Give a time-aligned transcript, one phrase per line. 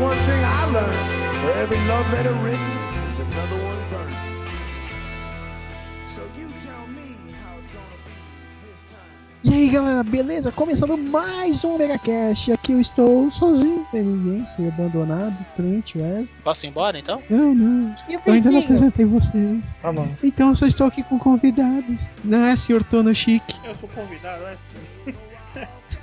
[0.00, 2.72] One thing I learned: for every love letter written,
[3.04, 4.16] there's another one burned.
[6.06, 7.08] So you tell me
[7.42, 8.14] how it's gonna be
[8.70, 9.44] this time.
[9.44, 10.52] E aí galera, beleza?
[10.52, 12.52] Começando mais um Megacast.
[12.52, 16.34] Aqui eu estou sozinho, sem ninguém, fui abandonado, Trent, Wes.
[16.44, 17.20] Posso ir embora então?
[17.28, 19.74] Não, não, E o eu ainda não apresentei vocês.
[19.82, 20.08] Tá bom.
[20.22, 22.16] Então eu só estou aqui com convidados.
[22.24, 23.54] Não é, senhor Tono Chique?
[23.64, 24.56] Eu sou convidado, é?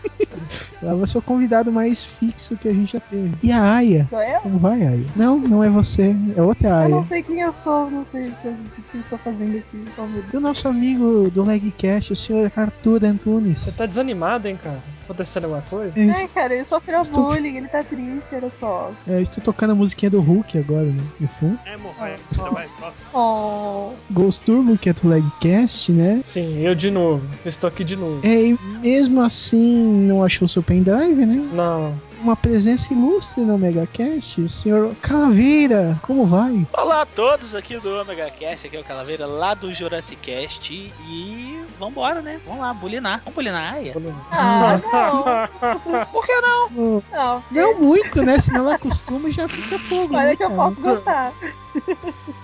[0.81, 3.33] Lá você é o convidado mais fixo que a gente já teve.
[3.41, 4.07] E a Aya?
[4.09, 4.39] Sou eu?
[4.41, 5.05] Como vai, Aya?
[5.15, 6.89] Não, não é você, é outra Eu Aya.
[6.89, 8.55] não sei quem eu sou, não sei o que eu
[8.95, 9.85] eu tô fazendo aqui.
[10.33, 13.59] E o nosso amigo do Legcast, o senhor Arthur Antunes.
[13.59, 14.79] Você tá desanimado, hein, cara?
[15.05, 15.93] Acontecendo alguma coisa?
[15.99, 18.91] É, É, cara, ele sofreu Estou- bullying, ele tá triste, olha só.
[19.07, 21.03] é, estou tocando a musiquinha do Hulk agora, né?
[21.19, 21.59] No fundo.
[21.65, 22.19] É, morrer.
[22.33, 22.93] Próximo.
[23.13, 26.21] Oh, Ghost Turbo, que é do Legcast, né?
[26.25, 27.25] Sim, eu de novo.
[27.45, 28.19] Eu estou aqui de novo.
[28.23, 31.35] É, e mesmo assim não achou seu pendrive, né?
[31.53, 31.93] Não.
[32.25, 36.65] Uma presença ilustre no Megacast, o senhor Calaveira, como vai?
[36.73, 40.73] Olá a todos aqui do Omega Cast, aqui é o Calaveira lá do Jurassic Cast
[40.73, 42.41] e vambora, né?
[42.43, 43.19] Vamos lá, bulinar.
[43.19, 43.93] Vamos bulinar a Aya?
[44.31, 47.03] ah, não, Por que não?
[47.11, 47.43] Não.
[47.51, 48.39] não muito, né?
[48.39, 50.13] Senão ela acostuma e já fica fogo.
[50.13, 51.31] né, Olha que eu posso gostar.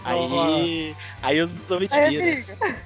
[0.06, 1.88] Aí, aí eu tô me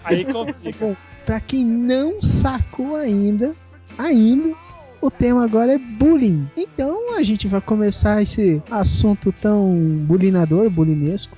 [0.05, 0.77] Aí, complica.
[0.79, 3.51] Bom, pra quem não sacou ainda,
[3.97, 4.55] ainda,
[5.05, 6.49] o tema agora é bullying.
[6.57, 9.71] Então a gente vai começar esse assunto tão
[10.07, 11.35] bulinador, bulinesco,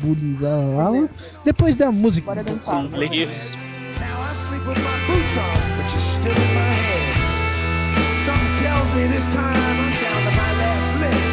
[0.00, 1.08] bullying, blá, blá, blá,
[1.44, 2.26] depois da música.
[2.26, 2.84] Bora dançar.
[2.84, 7.20] Now I sleep with my boots on, but you're still in my head.
[8.22, 11.29] Something tells me this time I'm down to my last licks.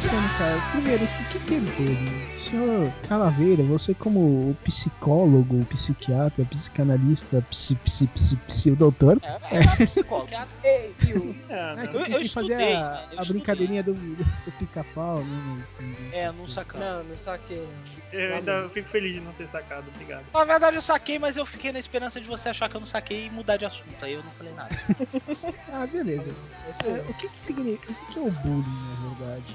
[0.00, 0.29] Jason.
[0.40, 2.34] Então, cara, primeiro, o que é bullying?
[2.34, 9.28] Senhor Calaveira, você como psicólogo, psiquiatra, psicanalista, psi, psi, psi, psi, o doutor, É,
[9.58, 9.60] é.
[10.64, 11.36] Ei, viu?
[11.50, 12.86] É, né, eu- que eu tem que fazer estudei, a, né?
[12.88, 13.26] Eu a estudei.
[13.28, 15.62] brincadeirinha do, do pica-pau, né?
[15.62, 16.86] assim, É, não sacamos.
[16.86, 17.62] não, não saquei.
[18.10, 20.24] Eu ainda fico feliz de não ter sacado, obrigado.
[20.32, 22.86] Na verdade eu saquei, mas eu fiquei na esperança de você achar que eu não
[22.86, 24.02] saquei e mudar de assunto.
[24.02, 24.70] Aí eu não falei nada.
[25.72, 26.34] Ah, beleza.
[26.84, 29.54] É, o que que significa, o que que é o bullying, na verdade?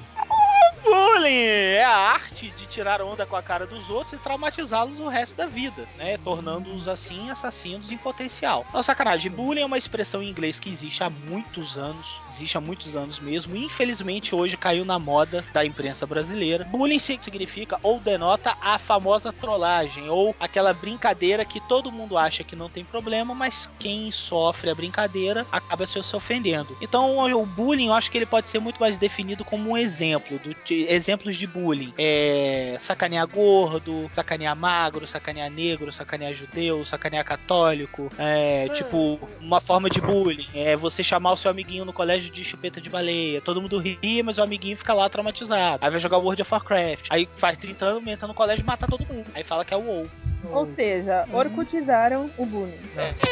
[0.83, 5.07] Bullying é a arte de tirar onda com a cara dos outros e traumatizá-los o
[5.07, 6.17] resto da vida, né?
[6.17, 8.65] Tornando-os assim assassinos em potencial.
[8.73, 9.31] Não, sacanagem.
[9.31, 12.21] Bullying é uma expressão em inglês que existe há muitos anos.
[12.29, 13.55] Existe há muitos anos mesmo.
[13.55, 16.65] Infelizmente hoje caiu na moda da imprensa brasileira.
[16.65, 22.43] Bullying si- significa ou denota a famosa trollagem ou aquela brincadeira que todo mundo acha
[22.43, 26.75] que não tem problema, mas quem sofre a brincadeira acaba se se ofendendo.
[26.81, 30.37] Então o bullying eu acho que ele pode ser muito mais definido como um exemplo
[30.39, 30.53] do
[30.83, 31.93] de- exemplos de bullying.
[31.97, 38.11] É, sacanear gordo, sacanear magro, sacanear negro, sacanear judeu, sacanear católico.
[38.17, 40.47] É, tipo, uma forma de bullying.
[40.53, 43.41] É você chamar o seu amiguinho no colégio de chupeta de baleia.
[43.41, 45.83] Todo mundo ri, mas o amiguinho fica lá traumatizado.
[45.83, 47.07] Aí vai jogar World of Warcraft.
[47.09, 49.25] Aí faz 30 anos, entra no colégio e mata todo mundo.
[49.33, 50.07] Aí fala que é o WoW.
[50.51, 52.77] Ou seja, orcutizaram o bullying.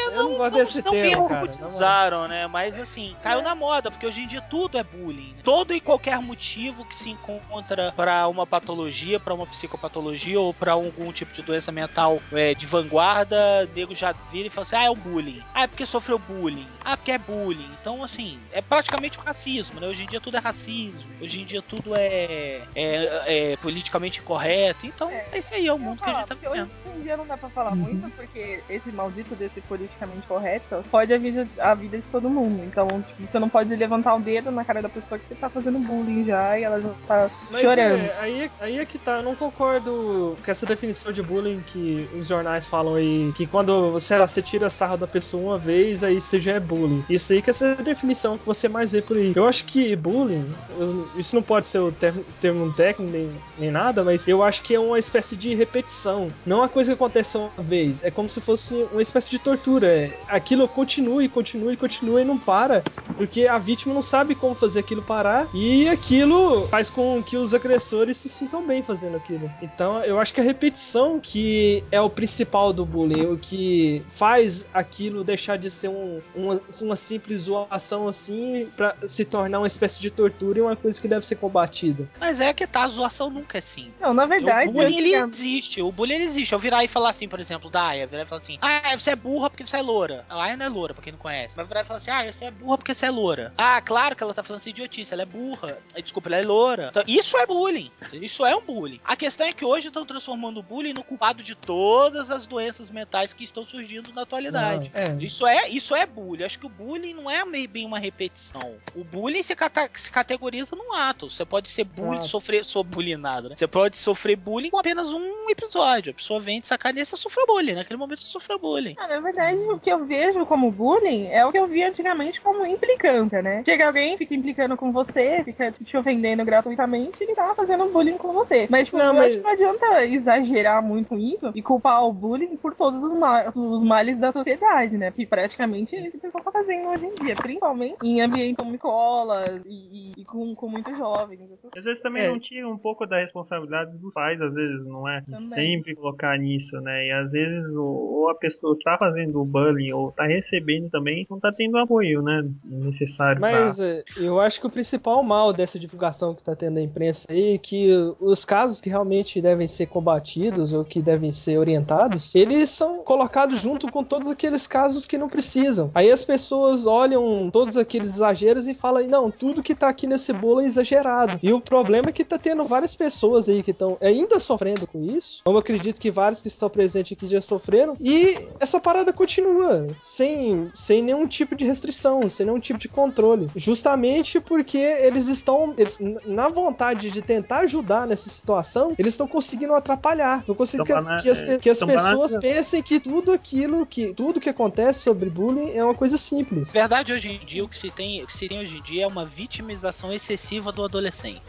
[0.06, 1.42] Eu não gosto desse não termo, cara.
[1.44, 2.48] orgulhizaram, né?
[2.48, 5.34] Mas assim, caiu na moda, porque hoje em dia tudo é bullying.
[5.44, 10.74] Todo e qualquer motivo que se encontra pra uma patologia, pra uma psicopatologia ou pra
[10.74, 14.76] algum tipo de doença mental é, de vanguarda, o nego já vira e fala assim:
[14.76, 15.42] ah, é o bullying.
[15.54, 16.68] Ah, é porque sofreu bullying.
[16.84, 17.70] Ah, porque é bullying.
[17.80, 19.88] Então, assim, é praticamente o racismo, né?
[19.88, 21.02] Hoje em dia tudo é racismo.
[21.22, 24.86] Hoje em dia tudo é, é, é politicamente correto.
[24.86, 25.28] Então, É.
[25.34, 26.98] esse aí é o mundo que a gente tá porque hoje vivendo.
[27.00, 27.78] em dia não dá pra falar Uhum.
[27.78, 32.64] muito, porque esse maldito desse politicamente correto pode a vida, a vida de todo mundo.
[32.64, 35.50] Então, tipo, você não pode levantar o dedo na cara da pessoa que você tá
[35.50, 37.13] fazendo bullying já e ela já tá
[37.50, 37.80] Mas chorando.
[37.80, 42.10] é, aí, aí é que tá, eu não concordo com essa definição de bullying que
[42.14, 46.20] os jornais falam aí, que quando você, você tira sarro da pessoa uma vez, aí
[46.22, 47.04] você já é bullying.
[47.10, 49.34] Isso aí que é essa definição que você mais vê por aí.
[49.36, 53.72] Eu acho que bullying, eu- isso não pode ser o termo, termo técnico nem, nem
[53.72, 56.28] nada, mas eu acho que é uma espécie de repetição.
[56.46, 59.88] Não uma coisa que acontece uma vez, é como se fosse uma espécie de tortura.
[59.94, 62.86] É, aquilo continua e continua e continua e não para.
[63.16, 67.54] Porque a vítima não sabe como fazer aquilo parar e aquilo faz com que os
[67.54, 69.50] agressores se sintam bem fazendo aquilo.
[69.62, 74.66] Então, eu acho que a repetição que é o principal do bullying, o que faz
[74.74, 80.00] aquilo deixar de ser um, uma, uma simples zoação assim para se tornar uma espécie
[80.00, 82.08] de tortura e uma coisa que deve ser combatida.
[82.20, 83.92] Mas é que tá, a zoação nunca é assim.
[84.00, 86.54] Não, na verdade, o bullying ele existe, o bullying ele existe.
[86.54, 89.12] Eu virar e falar assim, por exemplo, da Aya, virar e falar assim: Ah, você
[89.12, 90.26] é burra porque você é loura.
[90.30, 91.54] A Aya não é loura, pra quem não conhece.
[91.56, 93.54] Mas virar e falar assim: Ah, você é burra porque você é loura.
[93.58, 95.78] Ah, claro que ela tá falando assim idiotice, ela é burra.
[96.02, 96.92] Desculpa, ela é loura.
[96.94, 97.90] Então, isso é bullying.
[98.14, 99.00] Isso é um bullying.
[99.04, 102.92] A questão é que hoje estão transformando o bullying no culpado de todas as doenças
[102.92, 104.92] mentais que estão surgindo na atualidade.
[104.94, 105.16] Não, é.
[105.20, 106.44] Isso é, isso é bullying.
[106.44, 108.76] Acho que o bullying não é meio bem uma repetição.
[108.96, 111.32] O bullying se, cata- se categoriza num ato.
[111.32, 113.56] Você pode ser bullying, sofrer, sou bullyingado, né?
[113.56, 116.12] Você pode sofrer bullying com apenas um episódio.
[116.12, 117.74] A pessoa vem te sacaneia, você sofreu bullying.
[117.74, 118.94] Naquele momento você sofreu bullying.
[119.00, 122.40] Ah, na verdade, o que eu vejo como bullying é o que eu via antigamente
[122.40, 123.64] como implicância, né?
[123.66, 128.34] Chega alguém, fica implicando com você, fica te ofendendo gratuitamente, ele tá fazendo bullying com
[128.34, 128.68] você.
[128.70, 132.04] Mas, tipo, Não, eu mas- acho que não adianta exagerar muito com isso e culpar
[132.06, 135.12] o bullying por todos os, ma- os males da sociedade, né?
[135.12, 138.56] Que praticamente é isso que o pessoal tá fazendo hoje em dia, principalmente em ambientes
[138.58, 139.70] como escolas e,
[140.10, 141.40] e- e com, com muitos jovens.
[141.76, 142.30] Às vezes também É.
[142.30, 145.22] não tira um pouco da responsabilidade dos pais, às vezes, não é?
[145.22, 145.48] De Também.
[145.50, 147.08] sempre colocar nisso, né?
[147.08, 151.26] E às vezes ou a pessoa que tá fazendo o bullying ou tá recebendo também
[151.30, 152.44] não tá tendo apoio, né?
[152.64, 153.86] Necessário Mas pra...
[153.86, 157.58] é, eu acho que o principal mal dessa divulgação que tá tendo na imprensa aí
[157.60, 157.90] que
[158.20, 163.62] os casos que realmente devem ser combatidos ou que devem ser orientados, eles são colocados
[163.62, 165.92] junto com todos aqueles casos que não precisam.
[165.94, 170.34] Aí as pessoas olham todos aqueles exageros e falam, não, tudo que tá aqui nesse
[170.34, 171.40] bolo é exagerado.
[171.42, 175.04] E o problema é que tá tendo várias pessoas aí que estão ainda sofrendo com
[175.04, 175.42] isso.
[175.46, 177.96] Eu acredito que vários que estão presentes aqui já sofreram.
[178.00, 183.48] E essa parada continua sem, sem nenhum tipo de restrição, sem nenhum tipo de controle.
[183.56, 186.63] Justamente porque eles estão, eles, na vontade
[187.12, 190.40] de tentar ajudar nessa situação, eles estão conseguindo atrapalhar.
[190.40, 192.42] Estão conseguindo que, Estão bana- que as, é, que as pessoas banalizando.
[192.42, 196.70] pensem que tudo aquilo que tudo que acontece sobre bullying é uma coisa simples.
[196.70, 199.04] Verdade, hoje em dia, o que se tem, o que se tem hoje em dia
[199.04, 201.42] é uma vitimização excessiva do adolescente.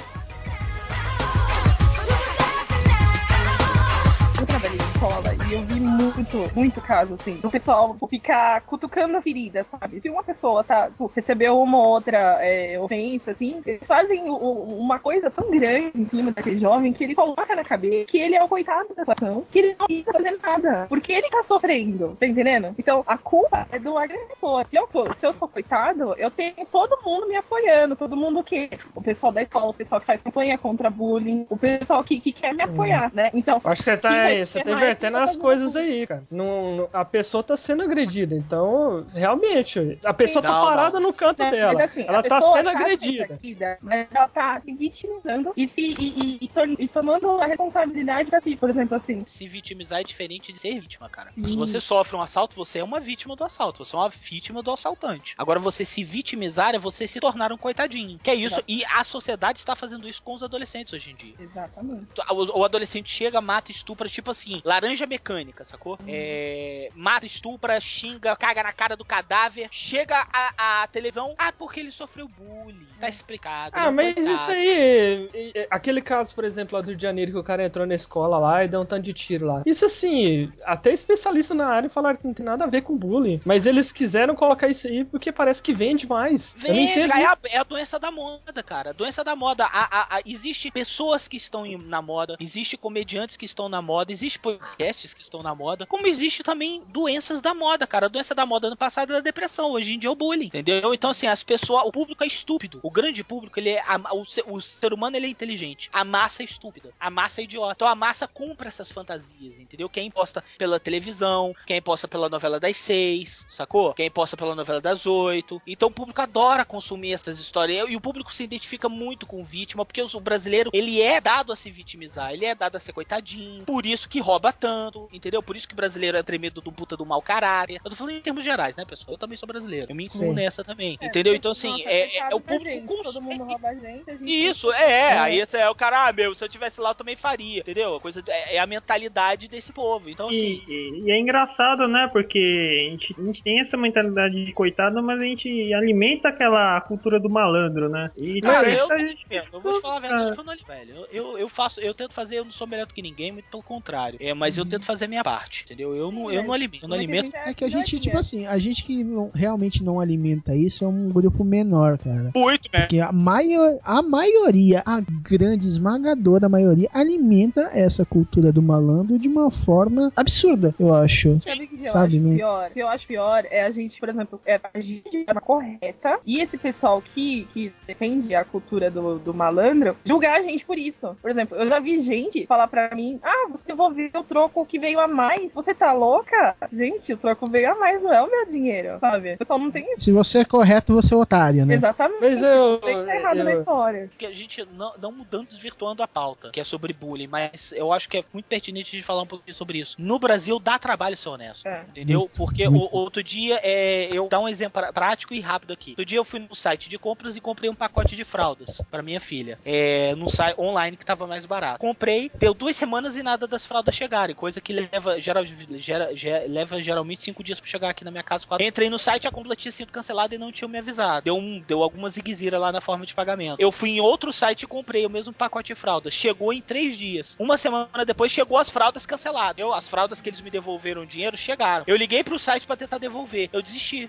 [4.64, 9.16] Eu trabalhei em escola e eu vi muito, muito caso, assim, do pessoal ficar cutucando
[9.16, 10.00] a ferida, sabe?
[10.00, 14.36] Se uma pessoa tá, tipo, recebeu uma ou outra é, ofensa, assim, eles fazem o-
[14.78, 18.34] uma coisa tão grande em cima daquele jovem que ele coloca na cabeça que ele
[18.36, 22.16] é o coitado da situação, que ele não está fazendo nada, porque ele tá sofrendo,
[22.18, 22.74] tá entendendo?
[22.78, 24.64] Então, a culpa é do agressor.
[24.70, 28.70] Se eu, se eu sou coitado, eu tenho todo mundo me apoiando, todo mundo que,
[28.94, 32.32] o pessoal da escola, o pessoal que faz campanha contra bullying, o pessoal que, que
[32.32, 33.30] quer me apoiar, né?
[33.34, 36.24] Então, Acho que você tá, vai você ter tá invertendo as coisas aí, cara.
[36.30, 41.12] Não, não- a pessoa tá sendo agredida, então, realmente, a pessoa tá Não, parada no
[41.12, 41.72] canto dela.
[41.74, 43.24] mas, assim, ela tá sendo agredida.
[43.24, 47.46] agredida, mas ela tá se vitimizando e, se, e, e- e tor- e tomando a
[47.46, 49.24] responsabilidade si, por exemplo, assim.
[49.26, 51.30] Se vitimizar é diferente de ser vítima, cara.
[51.34, 51.44] Sim.
[51.44, 53.84] Se você sofre um assalto, você é uma vítima do assalto.
[53.84, 55.34] Você é uma vítima do assaltante.
[55.38, 58.18] Agora, você se vitimizar é você se tornar um coitadinho.
[58.22, 58.54] Que é isso.
[58.56, 58.64] Exato.
[58.68, 61.34] E a sociedade está fazendo isso com os adolescentes hoje em dia.
[61.38, 62.06] Exatamente.
[62.30, 65.94] O, o adolescente chega, mata, estupra, tipo assim, laranja mecânica, sacou?
[66.00, 66.06] Uhum.
[66.08, 69.68] É, mata, estupra, xinga, caga na cara do cadáver.
[69.70, 72.86] Chega a, a televisão, ah, porque ele sofreu bullying.
[73.00, 73.74] Tá explicado.
[73.76, 74.34] Ah, mas coitado.
[74.36, 75.66] isso aí.
[75.70, 78.38] Aquele caso, por exemplo, lá do Rio de Janeiro, que o cara entrou na escola
[78.38, 79.62] lá e deu um tanto de tiro lá.
[79.66, 83.40] Isso assim, até especialistas na área falaram que não tem nada a ver com bullying.
[83.44, 86.54] Mas eles quiseram colocar isso aí porque parece que vende mais.
[86.58, 88.90] Vende, é a, é a doença da moda, cara.
[88.90, 89.64] A doença da moda.
[89.64, 94.12] A, a, a- existe pessoas que estão na moda, existe comediantes que estão na moda,
[94.12, 98.06] existe podcasts que estão na moda, como existe também doenças da moda, cara.
[98.06, 100.46] A doença da moda no passado era a depressão, hoje em dia é o bullying,
[100.46, 100.92] entendeu?
[100.94, 102.80] Então, assim, as pessoas, o público é estúpido.
[102.82, 103.80] O grande público, ele é.
[103.80, 105.88] a- o, ser, o ser humano, ele é inteligente.
[105.92, 106.90] A massa é estúpida.
[106.98, 107.72] A massa é idiota.
[107.76, 109.88] Então a massa compra essas fantasias, entendeu?
[109.88, 113.94] Que é imposta pela televisão, que é imposta pela novela das seis, sacou?
[113.94, 115.60] Que é imposta pela novela das oito.
[115.66, 117.88] Então o público adora consumir essas histórias.
[117.88, 121.56] E o público se identifica muito com vítima, porque o brasileiro, ele é dado a
[121.56, 123.64] se vitimizar, ele é dado a ser coitadinho.
[123.64, 125.42] Por isso que rouba tanto, entendeu?
[125.42, 127.80] Por isso que o brasileiro é tremido do puta do mau caráter.
[127.84, 129.14] Eu tô falando em termos gerais, né, pessoal?
[129.14, 129.86] Eu também sou brasileiro.
[129.90, 130.34] Eu me incluo Sim.
[130.34, 131.34] nessa também, entendeu?
[131.34, 133.26] Então, assim, Nossa, é, é- é o público gente, Todo consome.
[133.38, 134.10] mundo rouba a gente.
[134.10, 136.90] A gente Isso, é, aí esse é o cara, ah, meu, se eu tivesse lá
[136.90, 137.96] eu também faria, entendeu?
[137.96, 140.08] A coisa é, é a mentalidade desse povo.
[140.08, 142.08] Então, assim, E, e é engraçado, né?
[142.12, 146.80] Porque a gente, a gente tem essa mentalidade de coitado, mas a gente alimenta aquela
[146.82, 148.10] cultura do malandro, né?
[148.16, 150.44] E Cara, isso eu, a não gente- eu vou te falar a verdade que eu
[150.44, 150.94] não velho.
[150.94, 153.48] Eu, eu, eu faço, eu tento fazer, eu não sou melhor do que ninguém, muito
[153.48, 154.03] pelo contrário.
[154.20, 155.94] É, mas eu tento fazer a minha parte, entendeu?
[155.94, 157.34] Eu não, eu não alimento, eu não alimento.
[157.34, 160.88] É que a gente, tipo assim, a gente que não- realmente não alimenta isso é
[160.88, 162.30] um grupo menor, cara.
[162.34, 162.80] Muito, né?
[162.80, 169.28] Porque a, maior, a maioria, a grande esmagadora maioria, alimenta essa cultura do malandro de
[169.28, 171.40] uma forma absurda, eu acho.
[171.42, 172.34] Sabe o que eu Sabe, acho né?
[172.36, 172.68] pior?
[172.68, 176.18] O que eu acho pior é a gente, por exemplo, é agir de forma correta
[176.26, 180.78] e esse pessoal que, que defende a cultura do, do malandro julgar a gente por
[180.78, 181.16] isso.
[181.20, 184.78] Por exemplo, eu já vi gente falar pra mim: ah, você devolveu o troco que
[184.78, 185.52] veio a mais.
[185.52, 186.56] Você tá louca?
[186.72, 189.34] Gente, o troco veio a mais, não é o meu dinheiro, sabe?
[189.34, 191.74] O pessoal não tem Se você é correto, você é otário, né?
[191.74, 192.20] Exatamente.
[192.20, 194.10] Mas eu- Tem que tá errado eu- na história.
[194.18, 197.92] que a gente não, não mudando, desvirtuando a pauta, que é sobre bullying, mas eu
[197.92, 199.96] acho que é muito pertinente de falar um pouquinho sobre isso.
[199.98, 201.84] No Brasil dá trabalho ser honesto, É.
[201.88, 202.30] entendeu?
[202.34, 205.90] Porque o, outro dia, é, eu dar um exemplo prático e rápido aqui.
[205.90, 209.02] Outro dia eu fui no site de compras e comprei um pacote de fraldas pra
[209.02, 211.78] minha filha, é, no site online que tava mais barato.
[211.78, 216.46] Comprei, deu duas semanas e nada das fraldas chegarem, coisa que leva, geral, gera- ge-
[216.46, 218.46] leva geralmente cinco dias pra chegar aqui na minha casa.
[218.46, 218.64] quatro.
[218.64, 221.24] Entrei no site, a compra tinha sido cancelada e não tinha me avisado.
[221.24, 223.60] Deu, um, deu alguma ziguezira lá na forma de pagamento.
[223.60, 226.12] Eu fui em outro site e comprei o mesmo pacote de fraldas.
[226.14, 227.36] Chegou em três dias.
[227.38, 229.58] Uma semana depois chegou as fraldas canceladas.
[229.58, 231.84] Eu, as fraldas que eles me devolveram o dinheiro chegaram.
[231.86, 233.48] Eu liguei pro site pra tentar devolver.
[233.52, 234.08] Eu desisti.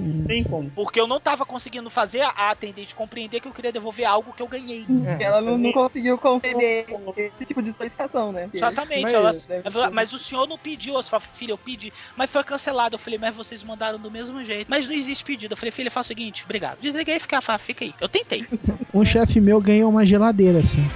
[0.00, 0.70] Não tem como.
[0.70, 4.42] Porque eu não tava conseguindo fazer a atendente compreender que eu queria devolver algo que
[4.42, 4.84] eu ganhei.
[5.18, 6.86] É, Ela não, não conseguiu conceder
[7.36, 8.48] esse tipo de solicitação, né?
[8.52, 12.30] Exatamente, Ela, ela falou, mas o senhor não pediu, eu falei, filha, eu pedi, mas
[12.30, 12.94] foi cancelado.
[12.94, 14.66] Eu falei, mas vocês mandaram do mesmo jeito.
[14.68, 15.52] Mas não existe pedido.
[15.52, 16.78] Eu falei, filha, faz o seguinte, obrigado.
[16.80, 17.94] Desliguei e fica, fica aí.
[18.00, 18.46] Eu tentei.
[18.92, 20.86] Um chefe meu ganhou uma geladeira, assim.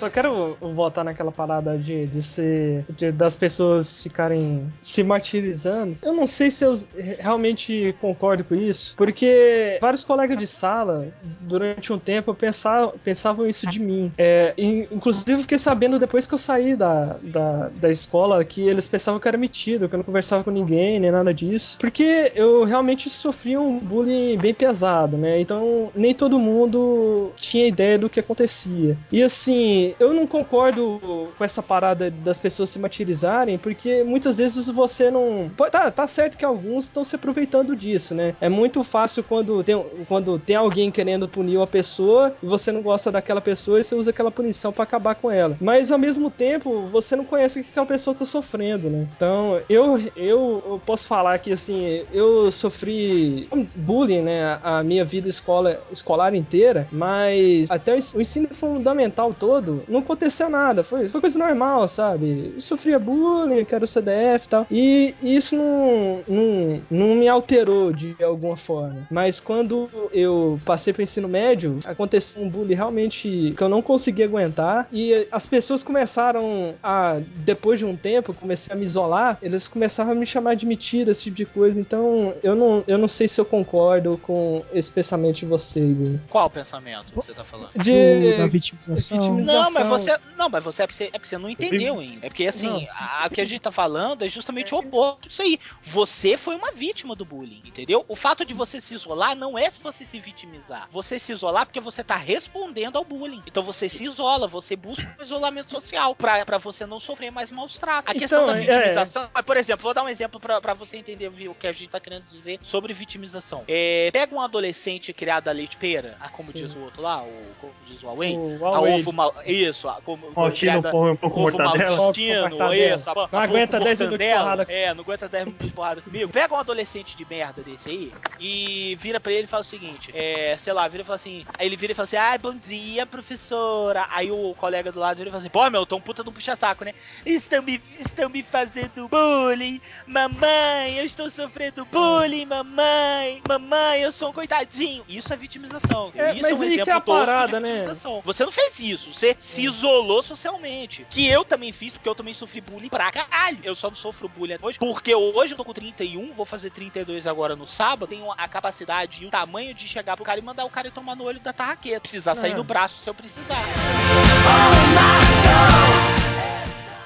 [0.00, 2.84] Só quero voltar naquela parada de, de ser.
[2.96, 5.96] de- das pessoas ficarem se martirizando.
[6.02, 6.78] Eu não sei se eu
[7.18, 11.08] realmente concordo com isso, porque vários colegas de sala,
[11.40, 14.12] durante um tempo, pensavam, pensavam isso de mim.
[14.16, 19.20] É, inclusive, fiquei sabendo depois que eu saí da, da, da escola que eles pensavam
[19.20, 21.76] que eu era metido, que eu não conversava com ninguém, nem nada disso.
[21.78, 25.40] Porque eu realmente sofria um bullying bem pesado, né?
[25.40, 28.96] Então, nem todo mundo tinha ideia do que acontecia.
[29.12, 31.00] E assim, eu não concordo
[31.36, 35.50] com essa parada das pessoas se martirizarem, porque muitas vezes você não.
[35.70, 38.34] Tá, tá certo que alguns estão se aproveitando disso, né?
[38.40, 42.82] É muito fácil quando tem, quando tem alguém querendo punir uma pessoa e você não
[42.82, 45.56] gosta daquela pessoa e você usa aquela punição pra acabar com ela.
[45.60, 49.06] Mas ao mesmo tempo, você não conhece o que aquela pessoa tá sofrendo, né?
[49.14, 54.58] Então, eu, eu, eu posso falar que assim, eu sofri bullying, né?
[54.62, 60.82] A minha vida escola, escolar inteira, mas até o ensino fundamental todo não aconteceu nada.
[60.82, 62.52] Foi, foi coisa normal, sabe?
[62.54, 64.66] Eu sofria bullying, que era o CDF e tal.
[64.70, 69.06] E isso não, não, não me alterou de alguma forma.
[69.10, 74.22] Mas quando eu passei pro ensino médio, aconteceu um bullying realmente que eu não consegui
[74.22, 74.88] aguentar.
[74.92, 79.66] E as pessoas começaram a, depois de um tempo, eu comecei a me isolar, eles
[79.68, 81.78] começaram a me chamar de mentira, esse tipo de coisa.
[81.78, 86.00] Então eu não, eu não sei se eu concordo com esse pensamento de vocês.
[86.00, 86.20] hein?
[86.28, 87.70] Qual o pensamento que você tá falando?
[87.76, 88.36] De.
[88.36, 89.18] Da vitimização.
[89.18, 89.64] vitimização.
[89.64, 90.18] Não, mas você.
[90.36, 92.26] Não, mas você é porque você, é porque você não entendeu ainda.
[92.26, 92.86] É porque assim, Não.
[92.98, 95.58] a, a que a gente tá falando é justamente o oposto disso aí.
[95.82, 98.04] Você foi uma vítima do bullying, entendeu?
[98.08, 100.88] O fato de você se isolar não é se você se vitimizar.
[100.90, 103.42] Você se isolar porque você tá respondendo ao bullying.
[103.46, 107.50] Então você se isola, você busca um isolamento social pra, pra você não sofrer mais
[107.50, 108.10] maus tratos.
[108.10, 109.28] A questão Então, da é- vitimização.
[109.32, 111.88] Mas, por exemplo, vou dar um exemplo pra, pra você entender o que a gente
[111.90, 113.64] tá querendo dizer sobre vitimização.
[113.68, 116.58] É, pega um adolescente criado a leite pera, ah, como Sim.
[116.58, 118.36] diz o outro lá, o, como diz o Huawei.
[118.36, 119.34] O A ovo mal.
[119.46, 121.96] Isso, a, como, Maltino põe um pouco mortadela.
[121.96, 122.76] maltino, Mortadela.
[122.76, 123.10] isso.
[123.10, 124.66] A, Não a aguenta ovo 10 minutos de porrada.
[124.68, 126.32] É, não aguenta 10 minutos de porrada comigo.
[126.32, 130.10] Pega um adolescente de merda desse aí e vira pra ele e fala o seguinte:
[130.14, 131.44] é, sei lá, vira e fala assim.
[131.58, 134.06] Aí ele vira e fala assim: ai, bom dia, professora.
[134.10, 136.32] Aí o colega do lado vira e fala assim: pô, meu, tô um puta do
[136.32, 136.94] puxa-saco, né?
[137.24, 139.80] Estão me, estão me fazendo bullying.
[140.06, 143.42] Mamãe, eu estou sofrendo bullying, mamãe.
[143.48, 145.04] Mamãe, eu sou um coitadinho.
[145.08, 146.12] Isso é vitimização.
[146.14, 147.86] É, isso mas é um aí que exemplo é a parada, né?
[148.24, 151.06] Você não fez isso, você se isolou socialmente.
[151.10, 153.58] Que eu também fiz, porque eu também sofri bullying pra caralho.
[153.64, 157.26] Eu só não sofro bullying hoje, porque hoje eu tô com 31, vou fazer 32
[157.26, 158.08] agora no sábado.
[158.08, 161.16] Tenho a capacidade e o tamanho de chegar pro cara e mandar o cara tomar
[161.16, 162.00] no olho da tarraqueta.
[162.00, 162.56] Precisar sair Ah.
[162.56, 163.64] no braço se eu precisar.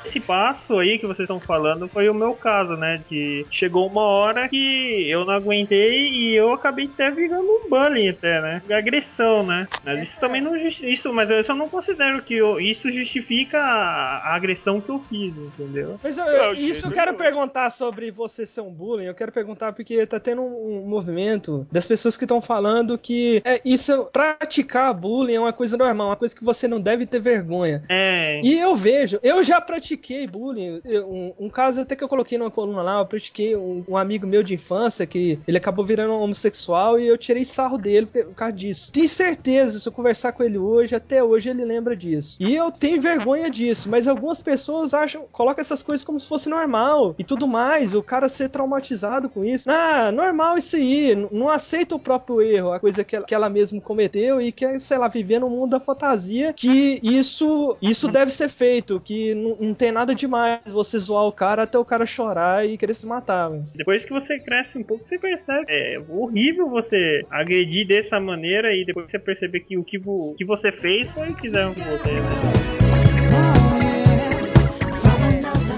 [0.04, 3.00] Esse passo aí que vocês estão falando foi o meu caso, né?
[3.08, 8.08] Que chegou uma hora que eu não aguentei e eu acabei até virando um bullying
[8.08, 8.62] até, né?
[8.70, 9.66] Agressão, né?
[9.84, 14.18] Mas isso também não isso, mas eu só não considero que eu- isso justifica a,
[14.30, 15.98] a agressão que eu fiz, entendeu?
[16.02, 19.04] Mas eu- Não, isso eu quero eu- perguntar sobre você ser um bullying.
[19.06, 23.40] Eu quero perguntar porque tá tendo um, um movimento das pessoas que estão falando que
[23.44, 27.20] é, isso, praticar bullying é uma coisa normal, uma coisa que você não deve ter
[27.20, 27.82] vergonha.
[27.88, 28.40] É.
[28.42, 29.93] E eu vejo, eu já pratiquei
[30.30, 30.80] bullying.
[30.84, 33.96] Eu- Um, um caso até que eu coloquei numa coluna lá, eu pratiquei um, um
[33.96, 38.34] amigo meu de infância que ele acabou virando homossexual e eu tirei sarro dele por
[38.34, 38.90] causa disso.
[38.92, 42.36] Tenho certeza, se eu conversar com ele hoje, até hoje ele lembra disso.
[42.40, 46.48] E eu tenho vergonha disso, mas algumas pessoas acham, colocam essas coisas como se fosse
[46.48, 49.70] normal e tudo mais, o cara ser traumatizado com isso.
[49.70, 53.48] Ah, normal isso aí, não aceita o próprio erro, a coisa que ela, que ela
[53.48, 58.30] mesma cometeu e quer, sei lá, viver no mundo da fantasia que isso, isso deve
[58.32, 62.06] ser feito, que não, não tem nada demais você zoar o cara até o cara
[62.06, 63.48] chorar e querer se matar.
[63.50, 63.64] velho.
[63.74, 65.64] Depois que você cresce um pouco, você percebe.
[65.68, 70.44] É horrível você agredir dessa maneira e depois você perceber que o que, vo- que
[70.44, 72.38] você fez foi o que fizeram com você, né?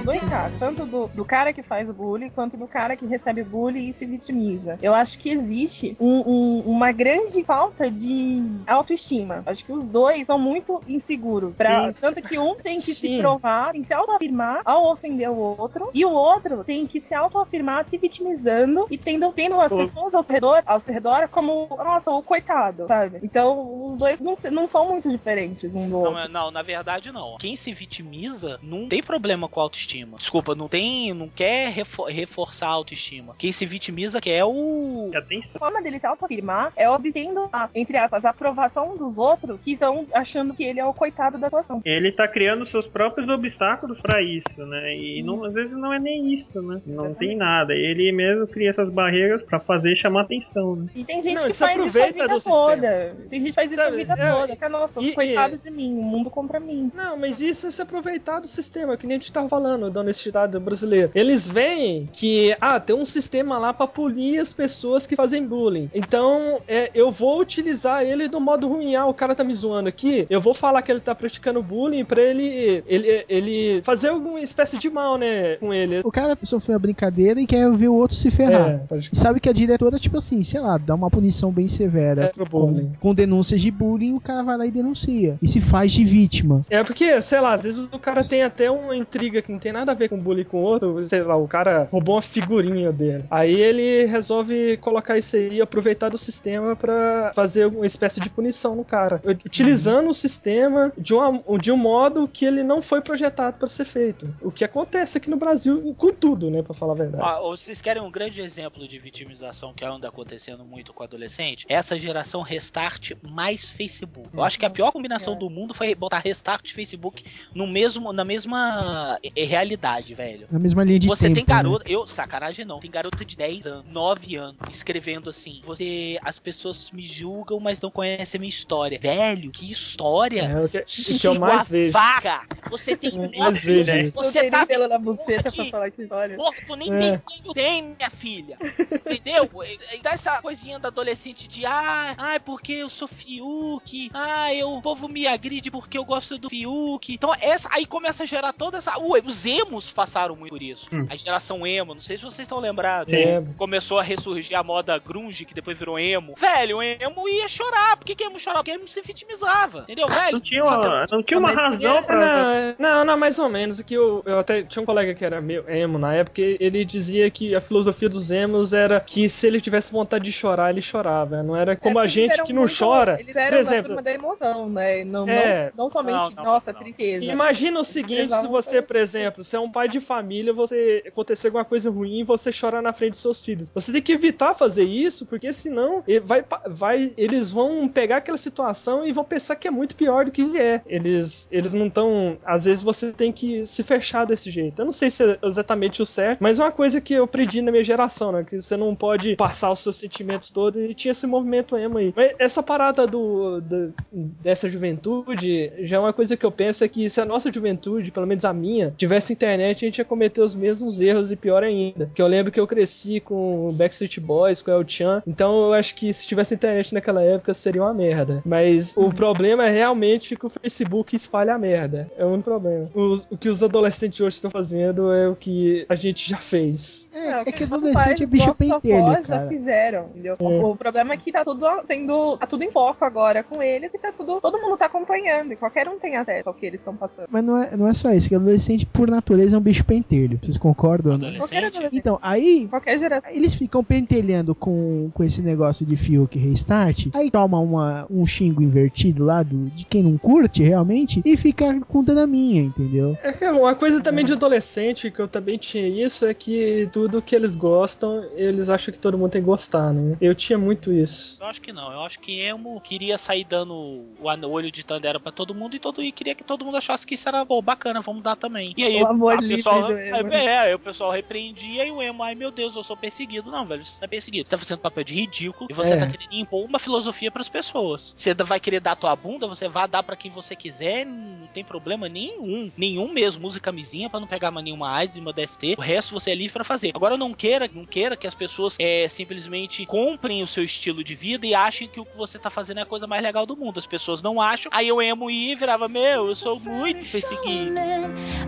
[0.06, 3.42] Dois casos, tanto do, do cara que faz o bullying quanto do cara que recebe
[3.42, 4.78] bullying e se vitimiza.
[4.80, 9.42] Eu acho que existe um- um- uma grande falta de autoestima.
[9.44, 11.56] Acho que os dois são muito inseguros.
[11.56, 13.18] pra- tanto que um tem que se Sim.
[13.18, 17.12] provar, tem que se autoafirmar ao ofender o outro, e o outro tem que se
[17.14, 22.10] autoafirmar se vitimizando e tendo, tendo as pessoas ao seu redor, ao redor como, nossa,
[22.12, 23.18] o coitado, sabe?
[23.22, 26.18] Então, os dois não, se- não são muito diferentes um do Não, outro.
[26.18, 27.36] é- não, na verdade não.
[27.38, 29.64] Quem se vitimiza não tem problema com a
[29.96, 30.18] autoestima.
[30.18, 33.34] Desculpa, não tem, não quer refo- reforçar a autoestima.
[33.38, 35.56] Quem se vitimiza quer o atenção.
[35.56, 39.72] A forma dele se autoafirmar é obtendo a, entre aspas, a aprovação dos outros que
[39.72, 41.80] estão achando que ele é o coitado da situação.
[41.84, 44.96] Ele tá criando seus próprios obstáculos pra isso, né?
[44.96, 46.80] E não- às vezes não é nem isso, né?
[46.86, 47.72] Não tem nada.
[47.74, 50.86] Ele mesmo cria essas barreiras pra fazer chamar atenção, né?
[50.94, 53.16] E tem gente Não, que faz isso a aproveita vida do toda.
[53.30, 54.56] Tem gente que faz isso Sabe, a vida é, toda.
[54.56, 56.90] Que, é, nossa, e- coitado e- de mim, o mundo contra mim.
[56.94, 60.00] Não, mas isso é se aproveitar do sistema, que nem a gente tava falando, da
[60.00, 61.10] honestidade brasileira.
[61.14, 65.90] Eles veem que, ah, tem um sistema lá pra punir as pessoas que fazem bullying.
[65.94, 68.94] Então, é, eu vou utilizar ele do modo ruim.
[68.94, 72.04] Ah, o cara tá me zoando aqui, eu vou falar que ele tá praticando bullying
[72.04, 76.00] pra ele, ele, ele fazer alguma espécie de mal, né, com ele.
[76.04, 78.80] O cara sofreu a brincadeira e quer ver o outro se ferrar.
[78.90, 82.24] É, E sabe que a diretora, tipo assim, sei lá, dá uma punição bem severa
[82.24, 82.92] É, pro bullying.
[83.00, 85.36] com, com denúncias de bullying, o cara vai lá e denuncia.
[85.42, 86.62] E se faz de vítima.
[86.70, 89.72] É porque, sei lá, às vezes o cara tem até uma intriga que não tem
[89.76, 93.24] nada a ver com bullying com outro, sei lá, o cara roubou uma figurinha dele.
[93.30, 98.74] Aí ele resolve colocar isso aí aproveitar do sistema pra fazer uma espécie de punição
[98.74, 103.58] no cara, utilizando o sistema de, uma, de um modo que ele não foi projetado
[103.58, 104.34] pra ser feito.
[104.40, 107.22] O que acontece aqui no Brasil com tudo, né, pra falar a verdade.
[107.22, 111.66] Ó, vocês querem um grande exemplo de vitimização que anda acontecendo muito com adolescente?
[111.68, 114.28] Essa geração Restart mais Facebook.
[114.32, 118.12] Eu acho que a pior combinação do mundo foi botar Restart e Facebook no mesmo,
[118.12, 120.46] na mesma eh, realidade, velho.
[120.50, 121.34] Na mesma linha de Você tempo.
[121.36, 121.62] tem né?
[121.62, 126.38] garota, eu, sacanagem não, tem garota de 10 anos, 9 anos, escrevendo assim: Você, as
[126.38, 128.98] pessoas me julgam, mas não conhecem a minha história.
[128.98, 130.42] Velho, que história!
[130.42, 131.92] É o que, o que eu mais vejo.
[131.92, 132.42] vaga!
[132.70, 134.12] Você tem Eu mais anos, isso.
[134.12, 136.36] você tem tá pelo na vendo buceta de- pra falar que olha.
[136.36, 137.20] corpo nem É.
[137.54, 138.58] tem minha filha.
[138.60, 139.48] Entendeu?
[139.96, 144.72] E dá essa coisinha da adolescente de ah, ai, porque eu sou Fiuk, ah, eu,
[144.74, 147.12] o povo me agride porque eu gosto do Fiuk.
[147.14, 148.98] Então, essa aí começa a gerar toda essa.
[148.98, 150.86] Ué, os emos passaram muito por isso.
[150.92, 151.06] Hum.
[151.10, 153.12] A geração emo, não sei se vocês estão lembrados.
[153.12, 156.34] É, Começou a ressurgir a moda grunge, que depois virou emo.
[156.38, 157.96] Velho, o emo ia chorar.
[157.96, 158.62] Por que, que emo chorava?
[158.64, 159.80] Porque emo se vitimizava.
[159.80, 160.32] Entendeu, velho?
[160.32, 162.74] Não tinha uma, não tinha uma Mas razão pra.
[162.78, 163.80] Não, não, mais ou menos.
[163.82, 166.84] Que eu, eu até tinha um colega que era meu emo na época, e ele
[166.84, 170.82] dizia que a filosofia dos emos era que se ele tivesse vontade de chorar, ele
[170.82, 171.42] chorava.
[171.42, 173.16] Não era como É, a gente que não muito- chora.
[173.20, 175.04] Eles Por eram da exemplo, turma da emoção, né?
[175.04, 175.72] Não, É.
[175.74, 176.80] não, não somente, Não, não, nossa, não.
[176.80, 177.24] tristeza.
[177.24, 181.48] Imagina o seguinte, se você, por exemplo, você é um pai de família, você acontecer
[181.48, 183.70] alguma coisa ruim e você chora na frente dos seus filhos.
[183.74, 189.06] Você tem que evitar fazer isso, porque senão vai, vai, eles vão pegar aquela situação
[189.06, 190.80] e vão pensar que é muito pior do que é.
[190.86, 192.38] Eles, eles não estão.
[192.44, 194.80] Às vezes você tem que se fechar desse jeito.
[194.80, 197.60] Eu não sei se é exatamente o certo, mas é uma coisa que eu aprendi
[197.62, 198.44] na minha geração, né?
[198.44, 202.12] Que você não pode passar os seus sentimentos todos e tinha esse movimento emo aí.
[202.16, 206.88] Mas essa parada do, do- dessa juventude já é uma coisa que eu penso é
[206.88, 210.04] que se a nossa juventude, pelo menos a minha, tivesse internet internet, a gente ia
[210.04, 212.10] cometer os mesmos erros e pior ainda.
[212.14, 215.94] Que eu lembro que eu cresci com Backstreet Boys, com El Chan, então eu acho
[215.94, 218.42] que se tivesse internet naquela época seria uma merda.
[218.44, 222.10] Mas o problema é realmente que o Facebook espalha a merda.
[222.18, 222.88] É o único problema.
[222.94, 227.08] Os- o que os adolescentes hoje estão fazendo é o que a gente já fez.
[227.14, 230.36] É, Não, é que adolescente é bicho pentelho, já fizeram, entendeu?
[230.38, 232.36] O, o problema é que tá tudo sendo.
[232.36, 234.40] tá tudo em foco agora com eles e tá tudo.
[234.40, 237.26] Todo mundo tá acompanhando e qualquer um tem acesso ao que eles estão passando.
[237.30, 240.38] Mas não é, não é só isso, que adolescente por natureza é um bicho pentelho.
[240.42, 241.14] Vocês concordam?
[241.14, 241.88] adolescente.
[241.92, 243.30] Então, aí Qualquer geração.
[243.32, 248.62] eles ficam pentelhando com, com esse negócio de Fiuk restart, aí toma uma, um xingo
[248.62, 253.18] invertido lá do, de quem não curte realmente e fica com na minha, entendeu?
[253.22, 257.20] É que uma coisa também de adolescente, que eu também tinha isso, é que tudo
[257.20, 260.16] que eles gostam, eles acham que todo mundo tem que gostar, né?
[260.20, 261.36] Eu tinha muito isso.
[261.40, 261.92] Eu acho que não.
[261.92, 265.80] Eu acho que emo queria sair dando o olho de Tandera pra todo mundo e
[265.80, 268.74] todo e queria que todo mundo achasse que isso era bom, bacana, vamos dar também.
[268.76, 270.34] E aí O amor a livre pessoal, do emo.
[270.34, 273.50] aí, é, aí o pessoal repreendia e o emo, ai meu Deus, eu sou perseguido.
[273.50, 274.46] Não, velho, você não é perseguido.
[274.48, 275.96] Você tá fazendo papel de ridículo e você É.
[275.96, 278.12] tá querendo impor uma filosofia pras pessoas.
[278.14, 281.64] Você vai querer dar tua bunda, você vai dar pra quem você quiser, não tem
[281.64, 282.70] problema nenhum.
[282.76, 283.46] Nenhum mesmo.
[283.46, 285.74] Use camisinha pra não pegar mais nenhuma AIDS, nenhuma DST.
[285.78, 286.90] O resto você é livre pra fazer.
[286.94, 291.14] Agora não queira, não queira que as pessoas é, simplesmente comprem o seu estilo de
[291.14, 293.56] vida e achem que o que você tá fazendo é a coisa mais legal do
[293.56, 293.78] mundo.
[293.78, 294.70] As pessoas não acham.
[294.74, 297.76] Aí eu emo e virava, meu, eu sou muito perseguido.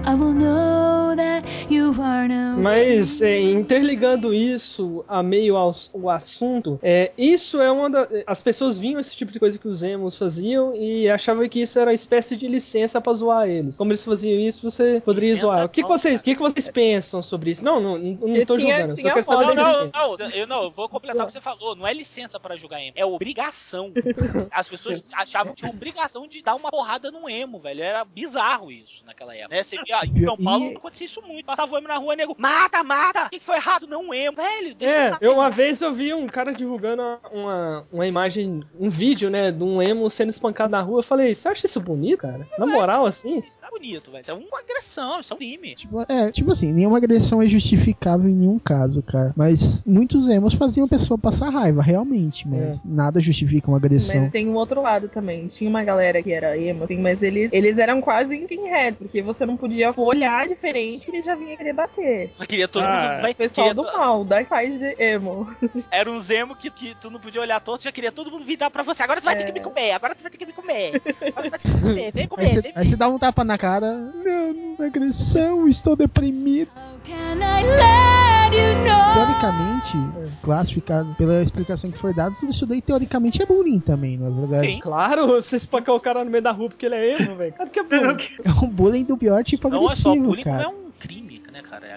[0.07, 6.11] I will know that you are no Mas é, interligando isso a meio ao o
[6.11, 9.83] assunto, é, isso é uma da, as pessoas vinham esse tipo de coisa que os
[9.83, 13.77] emos faziam e achavam que isso era uma espécie de licença pra zoar eles.
[13.77, 15.65] Como eles faziam isso, você poderia Licença zoar.
[15.67, 17.65] O que, que não, vocês, o que, que vocês pensam sobre isso?
[17.65, 18.95] Não, não, não, não tô tinha- julgando.
[18.95, 19.91] tinha só quero saber Não, experiência.
[19.95, 21.77] não, não, eu não, eu vou completar o que você falou.
[21.77, 23.93] Não é licença pra jogar emo, é obrigação.
[24.51, 27.83] As pessoas achavam que tinha obrigação de dar uma porrada no emo, velho.
[27.83, 29.55] Era bizarro isso naquela época.
[29.55, 29.63] Né?
[29.63, 31.45] Você via, em São E- Paulo acontecia isso muito.
[31.47, 33.27] Passava o emo na rua, nego, mata, mata!
[33.27, 33.87] O que foi errado?
[33.87, 34.75] Não, emo, velho.
[34.75, 35.25] Deixa É, matar.
[35.25, 39.63] eu uma vez eu vi um cara divulgando uma, uma imagem, um vídeo, né, de
[39.63, 41.01] um emo sendo espancado na rua.
[41.01, 42.47] Eu falei, você acha isso bonito, cara?
[42.59, 43.43] Na moral, assim?
[43.47, 44.21] Isso tá bonito, velho.
[44.23, 45.75] Isso é uma agressão, isso é um crime.
[45.75, 49.33] Tipo, é, tipo assim, nenhuma agressão é justificável em nenhum caso, cara.
[49.37, 54.23] Mas muitos emos faziam a pessoa passar raiva, realmente, mas nada justifica uma agressão.
[54.23, 55.47] Mas tem um outro lado também.
[55.49, 59.45] Tinha uma galera que era emo, assim, mas eles, eles eram quase skinhead, porque você
[59.47, 62.31] não podia olhar diferente que ele já vinha querer bater.
[62.39, 63.23] Eu queria todo Ah, mundo.
[63.23, 65.55] Vai, pessoal queria do mal, Dark Side de emo.
[65.91, 68.57] Era um Zemo que, que tu não podia olhar todo, já queria todo mundo vir
[68.57, 69.03] dar pra você.
[69.03, 71.01] Agora tu vai ter que me comer, agora tu vai ter que me comer.
[71.27, 73.19] Agora tu vai ter que me comer, vem Aí comer, vem aí você dá um
[73.19, 73.93] tapa na cara.
[73.97, 76.71] Não, não, agressão, estou deprimido.
[76.77, 78.38] How can I know?
[79.15, 79.97] Teoricamente,
[80.43, 84.31] classificado pela explicação que foi dada, tudo isso daí teoricamente é bullying também, não é
[84.31, 84.73] verdade?
[84.75, 84.81] Sim.
[84.81, 87.53] Claro, você espancar o cara no meio da rua porque ele é emo, velho.
[87.53, 88.17] Claro que é bom.
[88.45, 90.63] É um bullying do pior tipo Não é só agressivo, bullying, cara.
[90.65, 91.38] é um crime,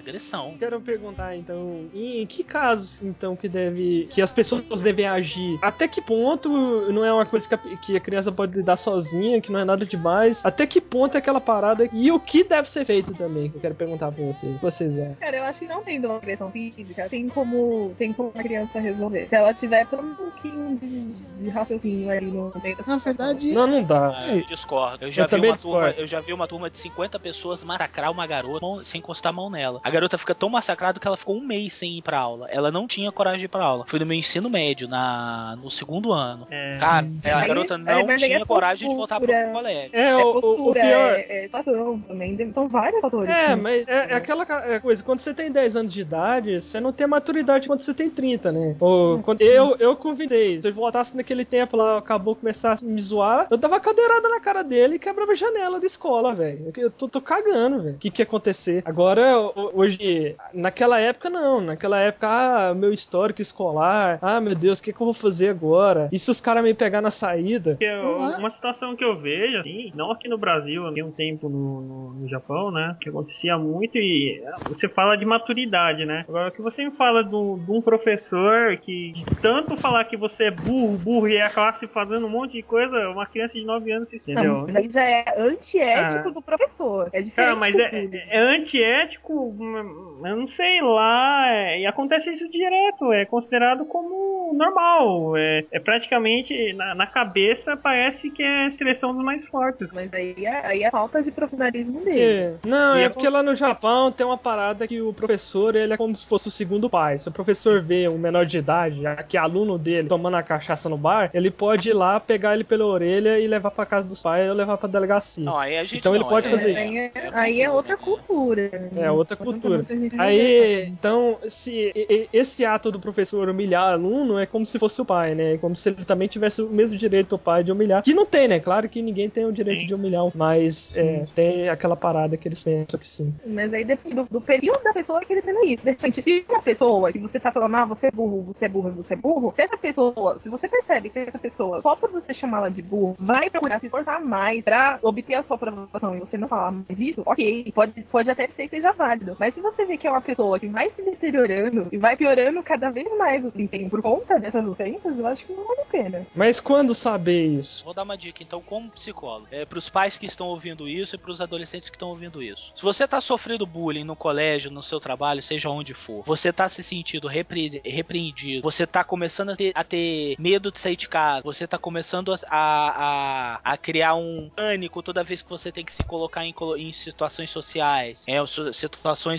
[0.02, 0.56] agressão.
[0.58, 5.60] Quero perguntar então, em que casos então que deve que as pessoas devem agir?
[5.62, 6.50] Até que ponto
[6.92, 9.66] não é uma coisa que a, que a criança pode lidar sozinha, que não é
[9.66, 10.42] nada demais?
[10.46, 13.50] Até que ponto é aquela parada e o que deve ser feito também?
[13.50, 14.60] Que eu quero perguntar pra vocês.
[14.62, 15.16] Vocês é?
[15.20, 18.80] Cara, eu acho que não tendo uma agressão física, tem como, tem como a criança
[18.80, 19.28] resolver.
[19.28, 21.06] Se ela tiver menos um pouquinho de,
[21.44, 24.16] de raciocínio ali no meio da Na verdade, Não, não dá.
[24.18, 25.06] Ah, eu discordo.
[25.06, 26.00] Eu já, Eu vi uma turma, discordo.
[26.02, 29.50] eu já vi uma turma de 50 pessoas massacrar uma garota sem encostar a mão
[29.50, 29.80] nela.
[29.84, 32.48] A garota fica tão massacrada que ela ficou um mês sem ir pra aula.
[32.50, 33.86] Ela não tinha coragem de ir pra aula.
[33.88, 36.48] Foi no meu ensino médio, na, no segundo ano.
[36.50, 39.52] É, Cara, a garota aí, não aí é tinha coragem de voltar pro postura.
[39.52, 39.90] colégio.
[39.94, 41.12] É, É o, o- o postura, pior.
[41.14, 42.36] é, é situação também.
[42.36, 43.30] tem- São vários fatores.
[43.30, 43.56] É, né?
[43.56, 46.92] mas é, é aquela é coisa, quando você tem 10 anos de idade, você não
[46.92, 48.76] tem maturidade quando você tem 30, né?
[48.80, 52.88] Ou, quando, eu, eu com 26, se eu voltasse naquele tempo lá, acabou começasse a
[52.88, 56.72] me zoar, eu dava cadeirada na cara dele e quebrava a janela da escola, velho.
[56.76, 57.96] Eu, eu tô, tô cagando, velho.
[57.96, 58.82] O que que ia acontecer?
[58.86, 64.80] Agora, ho- hoje, naquela época não, naquela época, ah, meu histórico escolar, ah, meu Deus,
[64.80, 66.10] o que que eu vou fazer agora?
[66.12, 67.78] E se os caras me pegar na saída?
[67.82, 68.00] É?
[68.02, 72.14] uma situação que eu vejo, assim, não aqui no Brasil, tem um tempo no, no,
[72.22, 72.96] no Japão, né?
[73.02, 76.26] Que acontecia muito e é, você fala de maturidade, né?
[76.28, 80.16] Agora, o que você me fala do- de um professor que de tanto falar que
[80.18, 83.58] você é burro, burro e é a classe fazendo um monte de coisa, uma criança
[83.58, 84.44] de 9 anos, entendeu?
[84.44, 86.32] Não, mas aí já é antiético Ah.
[86.32, 87.10] do professor.
[87.14, 87.36] É diferente.
[87.36, 93.26] Cara, mas é, é antiético, eu não sei lá, é- e acontece isso direto, é
[93.26, 95.38] considerado como normal.
[95.38, 99.92] É, é praticamente, na, na cabeça, parece que é a seleção dos mais fortes.
[99.94, 102.22] Mas aí é, aí é falta de profissionalismo dele.
[102.22, 102.54] É.
[102.66, 105.94] Não, E é é porque lá no Japão tem uma parada que o professor, ele
[105.94, 107.20] é como se fosse o segundo pai.
[107.20, 110.44] Se o professor vê um menor de idade, já que é aluno dele, tomando a
[110.44, 114.08] cachaça no bar, ele pode ir lá, pegar ele pela orelha e levar pra casa
[114.08, 115.44] dos pais ou levar pra delegacia.
[115.44, 117.98] Não, aí a gente Então ele não, pode é- fazer Aí é, aí é outra
[117.98, 118.90] cultura.
[118.96, 119.86] É outra Pode cultura.
[120.18, 121.92] Aí, então, se
[122.34, 125.54] esse ato do professor humilhar aluno é como se fosse o pai, né?
[125.54, 128.04] É como se ele também tivesse o mesmo direito o pai de humilhar.
[128.04, 128.60] Que não tem, né?
[128.60, 129.88] Claro que ninguém tem o direito Sim.
[129.88, 133.34] de humilhar, mas é, tem aquela parada que eles pensam que sim.
[133.46, 135.84] Mas aí depende do, do período da pessoa que ele tá isso.
[135.84, 138.70] De repente, se uma pessoa que você tá falando, ah, você é burro, você é
[138.70, 142.12] burro, você é burro, se essa pessoa, se você percebe que essa pessoa, só por
[142.12, 146.20] você chamá-la de burro, vai procurar se esforçar mais pra obter a sua aprovação e
[146.20, 149.36] você não falar mais isso, ok, pode, pode até ser que seja válido.
[149.40, 152.62] Mas se você vê que é uma pessoa que vai se deteriorando e vai piorando
[152.64, 155.86] cada vez mais o desempenho por conta dessas ofensas, eu acho que não vale a
[155.86, 156.28] pena.
[156.36, 157.84] Mas quando saber isso?
[157.84, 161.16] Vou dar uma dica então, como psicólogo, é, para os pais que estão ouvindo isso
[161.16, 162.72] e para os adolescentes que estão ouvindo isso.
[162.76, 166.68] Se você tá sofrendo bullying no colégio, no seu trabalho, seja onde for, você tá
[166.70, 171.08] se sentindo repre- repreendido, você tá começando a ter, a ter medo de sair de
[171.08, 175.84] casa, você tá começando a, a, a criar um pânico toda vez que você tem
[175.86, 178.74] que se colocar em, em situações sociais, é, su-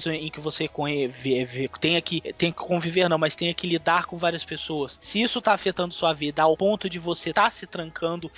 [0.03, 0.69] situações em que você
[1.81, 4.99] tenha que, tem que conviver, não, mas tenha que lidar com várias pessoas.
[5.01, 8.31] Se isso tá afetando sua vida ao ponto de você tá se trancando,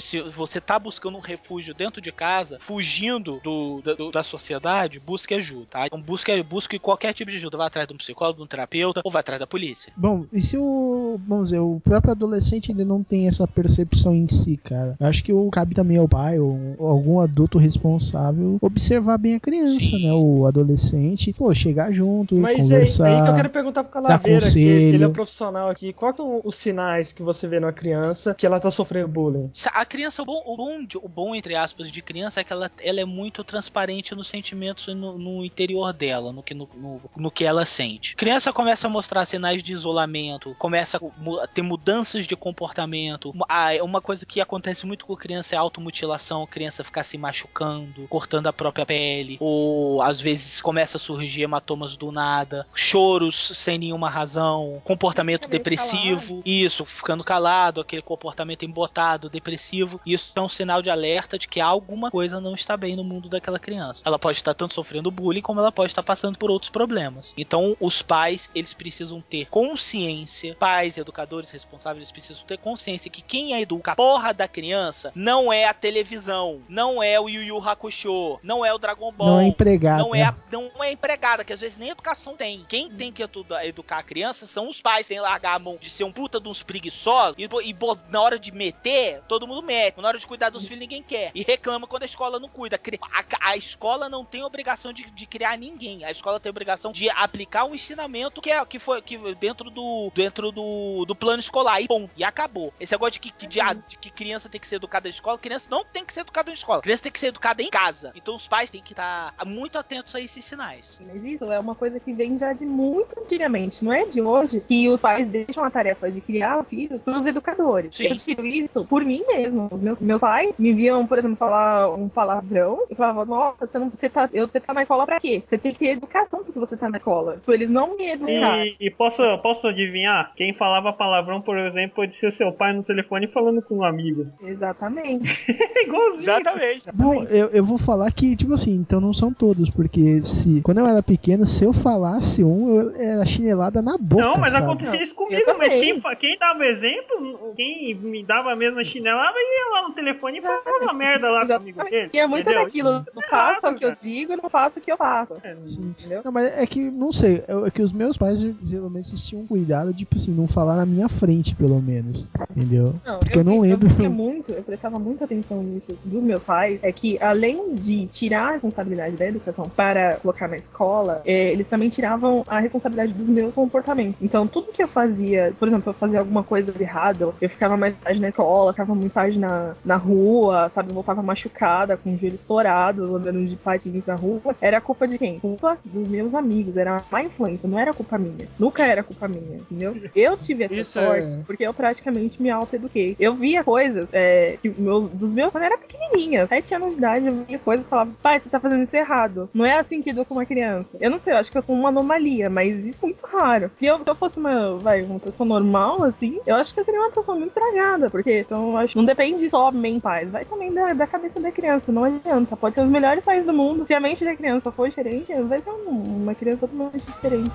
[0.00, 5.00] se você tá buscando um refúgio dentro de casa, fugindo do, da- do- da sociedade,
[5.00, 5.86] busque ajuda, tá?
[5.86, 7.56] Então busque, busque qualquer tipo de ajuda.
[7.56, 9.92] Vai atrás de um psicólogo, de um terapeuta, ou vai atrás da polícia.
[9.96, 11.18] Bom, e se o.
[11.26, 14.96] Vamos dizer, o próprio adolescente ele não tem essa percepção em si, cara?
[14.98, 19.34] Eu acho que o, cabe também ao pai ou, ou algum adulto responsável observar bem
[19.34, 20.04] a criança, Sim.
[20.06, 20.12] né?
[20.12, 20.89] O adolescente,
[21.36, 23.08] pô, chegar junto, Mas é conversar.
[23.08, 24.94] aí que eu quero perguntar pro Calaveira, que conselho.
[24.94, 25.92] ele é profissional aqui.
[25.92, 29.50] Quais são os sinais que você vê numa criança que ela tá sofrendo bullying?
[29.72, 32.70] A criança, o bom, o bom, o bom, entre aspas, de criança é que ela,
[32.80, 37.00] ela é muito transparente nos sentimentos e no, no interior dela, no que, no, no,
[37.16, 38.16] no que ela sente.
[38.16, 41.00] Criança começa a mostrar sinais de isolamento, começa
[41.42, 43.32] a ter mudanças de comportamento.
[43.48, 48.06] Ah, Uma coisa que acontece muito com criança é automutilação, a criança ficar se machucando,
[48.08, 53.78] cortando a própria pele, ou às vezes começa a surgir hematomas do nada, choros sem
[53.78, 60.00] nenhuma razão, comportamento depressivo, isso, ficando calado, aquele comportamento embotado, depressivo.
[60.06, 63.28] Isso é um sinal de alerta de que alguma coisa não está bem no mundo
[63.28, 64.02] daquela criança.
[64.04, 67.32] Ela pode estar tanto sofrendo bullying como ela pode estar passando por outros problemas.
[67.36, 73.22] Então, os pais, eles precisam ter consciência, pais, educadores responsáveis, eles precisam ter consciência que
[73.22, 77.58] quem educa a porra da criança não é a televisão, não é o Yu Yu
[77.68, 79.28] Hakusho, não é o Dragon Ball.
[79.28, 79.98] Não é empregado.
[80.00, 82.64] Não é, a- não é empregada, que às vezes nem educação tem.
[82.68, 85.06] Quem tem que edu- educar a criança são os pais.
[85.06, 87.76] Tem que largar a mão de ser um puta de uns preguiçosos e, e
[88.08, 90.00] na hora de meter, todo mundo mete.
[90.00, 91.30] Na hora de cuidar dos filhos, ninguém quer.
[91.34, 92.80] E reclama quando a escola não cuida.
[93.12, 96.04] A, a escola não tem obrigação de, de criar ninguém.
[96.04, 100.10] A escola tem obrigação de aplicar o ensinamento que é que foi que dentro do
[100.14, 101.80] dentro do, do plano escolar.
[101.80, 102.10] E ponto.
[102.16, 102.72] E acabou.
[102.78, 105.14] Esse negócio de que, que, de, ah, de que criança tem que ser educada na
[105.14, 106.82] escola, criança não tem que ser educada na escola.
[106.82, 108.12] Criança tem que ser educada em casa.
[108.14, 111.98] Então os pais têm que estar muito atentos a esses Mas isso é uma coisa
[111.98, 113.82] que vem já de muito antigamente.
[113.82, 117.16] Não é de hoje que os pais deixam a tarefa de criar os filhos para
[117.16, 117.96] os educadores.
[117.96, 118.08] Sim.
[118.08, 119.70] Eu tiro isso por mim mesmo.
[119.80, 123.88] Meus, meus pais me viam, por exemplo, falar um palavrão e falavam, nossa, você, não,
[123.88, 125.42] você, tá, eu, você tá na escola pra quê?
[125.48, 127.36] Você tem que ter educação porque você tá na escola.
[127.36, 128.62] Tipo, eles não me educaram.
[128.62, 130.30] E, e posso, posso adivinhar?
[130.36, 134.26] Quem falava palavrão, por exemplo, pode ser seu pai no telefone falando com um amigo.
[134.44, 135.26] Exatamente.
[135.48, 136.20] É igualzinho.
[136.20, 136.82] Exatamente.
[136.92, 140.78] Bom, eu, eu vou falar que, tipo assim, então não são todos, porque se quando
[140.78, 144.22] eu era pequeno, se eu falasse um, eu era chinelada na boca.
[144.22, 144.64] Não, mas sabe?
[144.64, 149.36] acontecia isso Eu comigo, mas quem, quem dava exemplo, quem me dava a mesma chinelada,
[149.38, 152.10] ia lá no telefone e falava merda lá com o amigo dele.
[152.12, 152.64] E é muito entendeu?
[152.64, 152.90] daquilo.
[153.14, 155.34] Não faço o que eu digo, não faço o que eu faço.
[155.64, 155.94] Sim.
[155.98, 156.22] Entendeu?
[156.24, 159.46] Não, mas é que, não sei, é é que os meus pais geralmente eles tinham
[159.46, 162.28] cuidado, tipo assim, não falar na minha frente, pelo menos.
[162.56, 162.94] Entendeu?
[163.20, 163.88] Porque eu não lembro.
[164.02, 166.80] Eu, muito, eu prestava muita atenção nisso dos meus pais.
[166.82, 171.68] É que além de tirar a responsabilidade da educação para colocar na escola, é, eles
[171.68, 174.20] também tiravam a responsabilidade dos meus comportamentos.
[174.20, 177.76] Então, tudo que eu fazia, por exemplo, eu fazia alguma coisa de errado, eu ficava
[177.76, 180.90] mais tarde na escola, ficava muito tarde na, na rua, sabe?
[180.90, 184.54] Eu voltava machucada, com o joelho estourado, andando de patins na rua.
[184.60, 185.38] Era culpa de quem?
[185.38, 186.76] Culpa dos meus amigos.
[186.76, 188.46] Era má influência, não era culpa minha.
[188.58, 189.96] Nunca era culpa minha, entendeu?
[190.14, 193.16] Eu tive essa Isso é- sorte porque eu praticamente me auto-eduquei.
[193.18, 196.98] Eu via coisas é, que meus, dos meus quando eu era pequenininha, sete anos de
[196.98, 199.48] idade, eu via coisas e falava, pai, você tá fazendo isso errado.
[199.52, 200.88] Não é assim que educa uma criança.
[201.00, 203.70] Eu não sei, eu acho que eu sou uma anomalia, mas isso é muito raro.
[203.76, 206.84] Se eu, se eu fosse uma, vai, uma pessoa normal, assim, eu acho que eu
[206.84, 210.92] seria uma pessoa muito estragada, porque então, acho, não depende só mentais, vai também da,
[210.92, 212.56] da cabeça da criança, não adianta.
[212.56, 215.60] Pode ser os melhores pais do mundo, se a mente da criança for diferente, vai
[215.60, 217.50] ser um- uma criança totalmente diferente.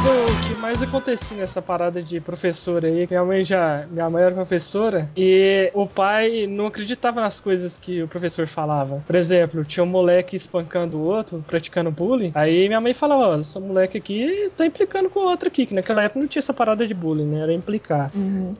[0.00, 3.84] Mas o que mais acontecia nessa parada de professora aí, minha mãe já.
[3.90, 9.02] Minha mãe era professora e o pai não acreditava nas coisas que o professor falava.
[9.06, 12.32] Por exemplo, tinha um moleque espancando o outro, praticando bullying.
[12.34, 15.74] Aí minha mãe falava, ó, esse moleque aqui tá implicando com o outro aqui, que
[15.74, 17.40] naquela época não tinha essa parada de bullying, né?
[17.42, 18.10] Era implicar.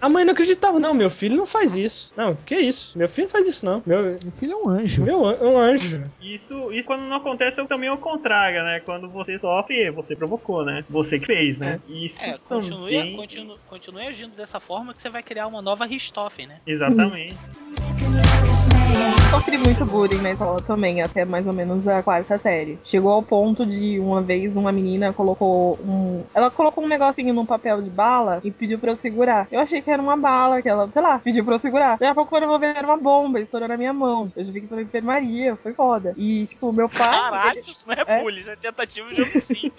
[0.00, 2.12] A mãe não acreditava, não, meu filho não faz isso.
[2.16, 2.98] Não, que isso?
[2.98, 3.83] Meu filho não faz isso, não.
[3.87, 5.05] Meu, Meu filho é um anjo.
[5.05, 6.03] meu an- é um anjo.
[6.20, 8.81] Isso, isso quando não acontece é também o contrário, né?
[8.85, 10.85] Quando você sofre, você provocou, né?
[10.90, 11.81] Você que fez, né?
[11.88, 13.16] Isso É, continue, também...
[13.16, 16.61] continue, continue agindo dessa forma que você vai criar uma nova Richthofen, né?
[16.66, 17.35] Exatamente.
[19.31, 22.79] Sofri muito bullying na escola também, até mais ou menos a quarta série.
[22.85, 26.23] Chegou ao ponto de uma vez uma menina colocou um.
[26.35, 29.47] Ela colocou um negocinho num papel de bala e pediu pra eu segurar.
[29.51, 31.93] Eu achei que era uma bala, que ela, sei lá, pediu pra eu segurar.
[31.93, 34.33] Daqui a pouco quando eu vou ver era uma bomba, estourou na minha mão.
[34.35, 36.12] Eu já vi que pra enfermaria, foi foda.
[36.16, 37.09] E, tipo, meu pai.
[37.11, 38.21] Caralho, ele- isso não é, É?
[38.23, 39.73] bullying, isso é tentativa de homicídio.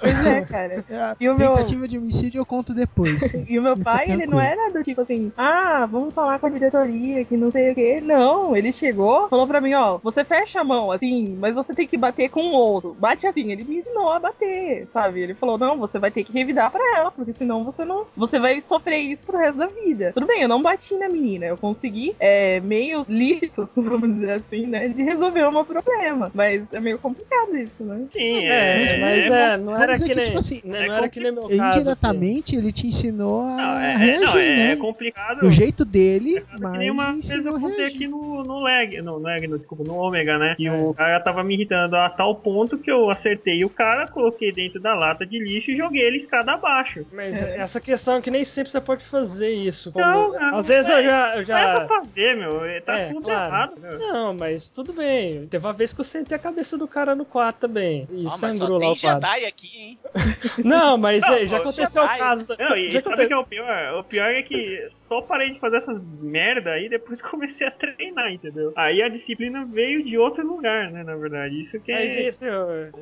[0.00, 0.84] Pois é, cara.
[0.88, 3.20] É, E o meu- tentativa de homicídio eu conto depois.
[3.54, 6.50] E o meu pai, ele não era do tipo assim, ah, vamos falar com a
[6.50, 8.00] diretoria, que não sei o quê.
[8.02, 8.93] Não, ele chegou,
[9.28, 12.40] falou pra mim, ó, você fecha a mão assim, mas você tem que bater com
[12.40, 12.94] o osso.
[12.98, 15.20] Bate assim, ele me ensinou a bater, sabe?
[15.20, 18.04] Ele falou, não, você vai ter que revidar pra ela, porque senão você não.
[18.16, 20.12] Você vai sofrer isso pro resto da vida.
[20.14, 24.66] Tudo bem, eu não bati na menina, eu consegui é, meios lícitos, vamos dizer assim,
[24.66, 24.88] né?
[24.88, 26.30] De resolver o meu problema.
[26.34, 28.06] Mas é meio complicado isso, né?
[28.10, 28.98] Sim, É, é.
[29.00, 30.24] mas é, é, não era que que, nem.
[30.24, 31.78] tipo assim, não é era que nem meu caso.
[31.80, 34.72] Indiretamente ele te ensinou a Não, é, é, reagir, não, é, né?
[34.72, 35.40] é complicado.
[35.40, 38.83] Do jeito dele, É que mas nem uma vez eu contei aqui no, no lag,
[39.02, 40.54] no, no lag, no, desculpa, no Ômega, né?
[40.56, 40.72] Que É.
[40.72, 44.80] o cara tava me irritando a tal ponto que eu acertei o cara, coloquei dentro
[44.80, 47.06] da lata de lixo e joguei ele escada abaixo.
[47.12, 49.92] Mas essa questão é que nem sempre você pode fazer isso.
[49.92, 51.28] como- Não, não, Às vezes é, eu já.
[51.30, 51.74] eu Não é já...
[51.74, 52.54] pra fazer, meu.
[52.84, 53.46] Tá É, tudo claro.
[53.46, 53.98] errado, meu.
[53.98, 55.46] Não, mas tudo bem.
[55.46, 58.06] Teve uma vez que eu sentei a cabeça do cara no quarto também.
[58.12, 59.26] E só sangrou lá o quadro.
[59.28, 59.98] Jedi aqui, hein?
[60.64, 62.54] Não, mas Não, é, já aconteceu o caso.
[62.58, 63.98] Não, e já sabe o que é o pior?
[63.98, 68.32] O pior é que só parei de fazer essas merda aí depois comecei a treinar,
[68.32, 68.72] entendeu?
[68.76, 71.60] Aí a disciplina veio de outro lugar, né, na verdade.
[71.60, 72.22] Isso que Mas é.
[72.28, 72.44] esse,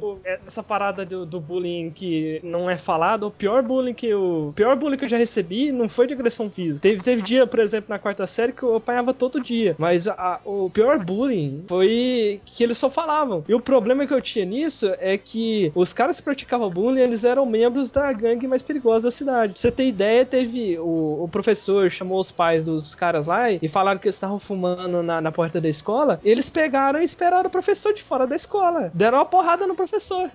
[0.01, 4.07] o- o- essa parada do, do bullying que não é falado, o pior bullying que
[4.09, 4.49] eu.
[4.49, 6.81] O pior bullying que eu já recebi não foi de agressão física.
[6.81, 9.75] Teve, teve dia, por exemplo, na quarta série que eu apanhava todo dia.
[9.79, 13.45] Mas a- o pior bullying foi que eles só falavam.
[13.49, 17.25] E o problema que eu tinha nisso é que os caras que praticavam bullying, eles
[17.25, 19.53] eram membros da gangue mais perigosa da cidade.
[19.55, 23.69] Pra você ter ideia, teve o, o professor chamou os pais dos caras lá e
[23.69, 26.21] falaram que eles estavam fumando na, na porta da escola.
[26.25, 28.91] Eles pegaram e esperaram o professor de fora da escola.
[28.93, 30.31] Deram uma porrada no professor.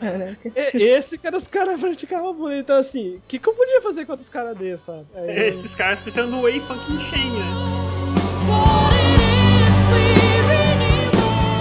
[0.00, 0.38] Caraca.
[0.74, 2.58] E- Esse que era os caras praticavam bullying.
[2.58, 5.06] Então, assim, o que, que eu podia fazer contra os caras desses, sabe?
[5.14, 7.83] Aí, Esses caras precisam do Wei Funkin' Shen, né?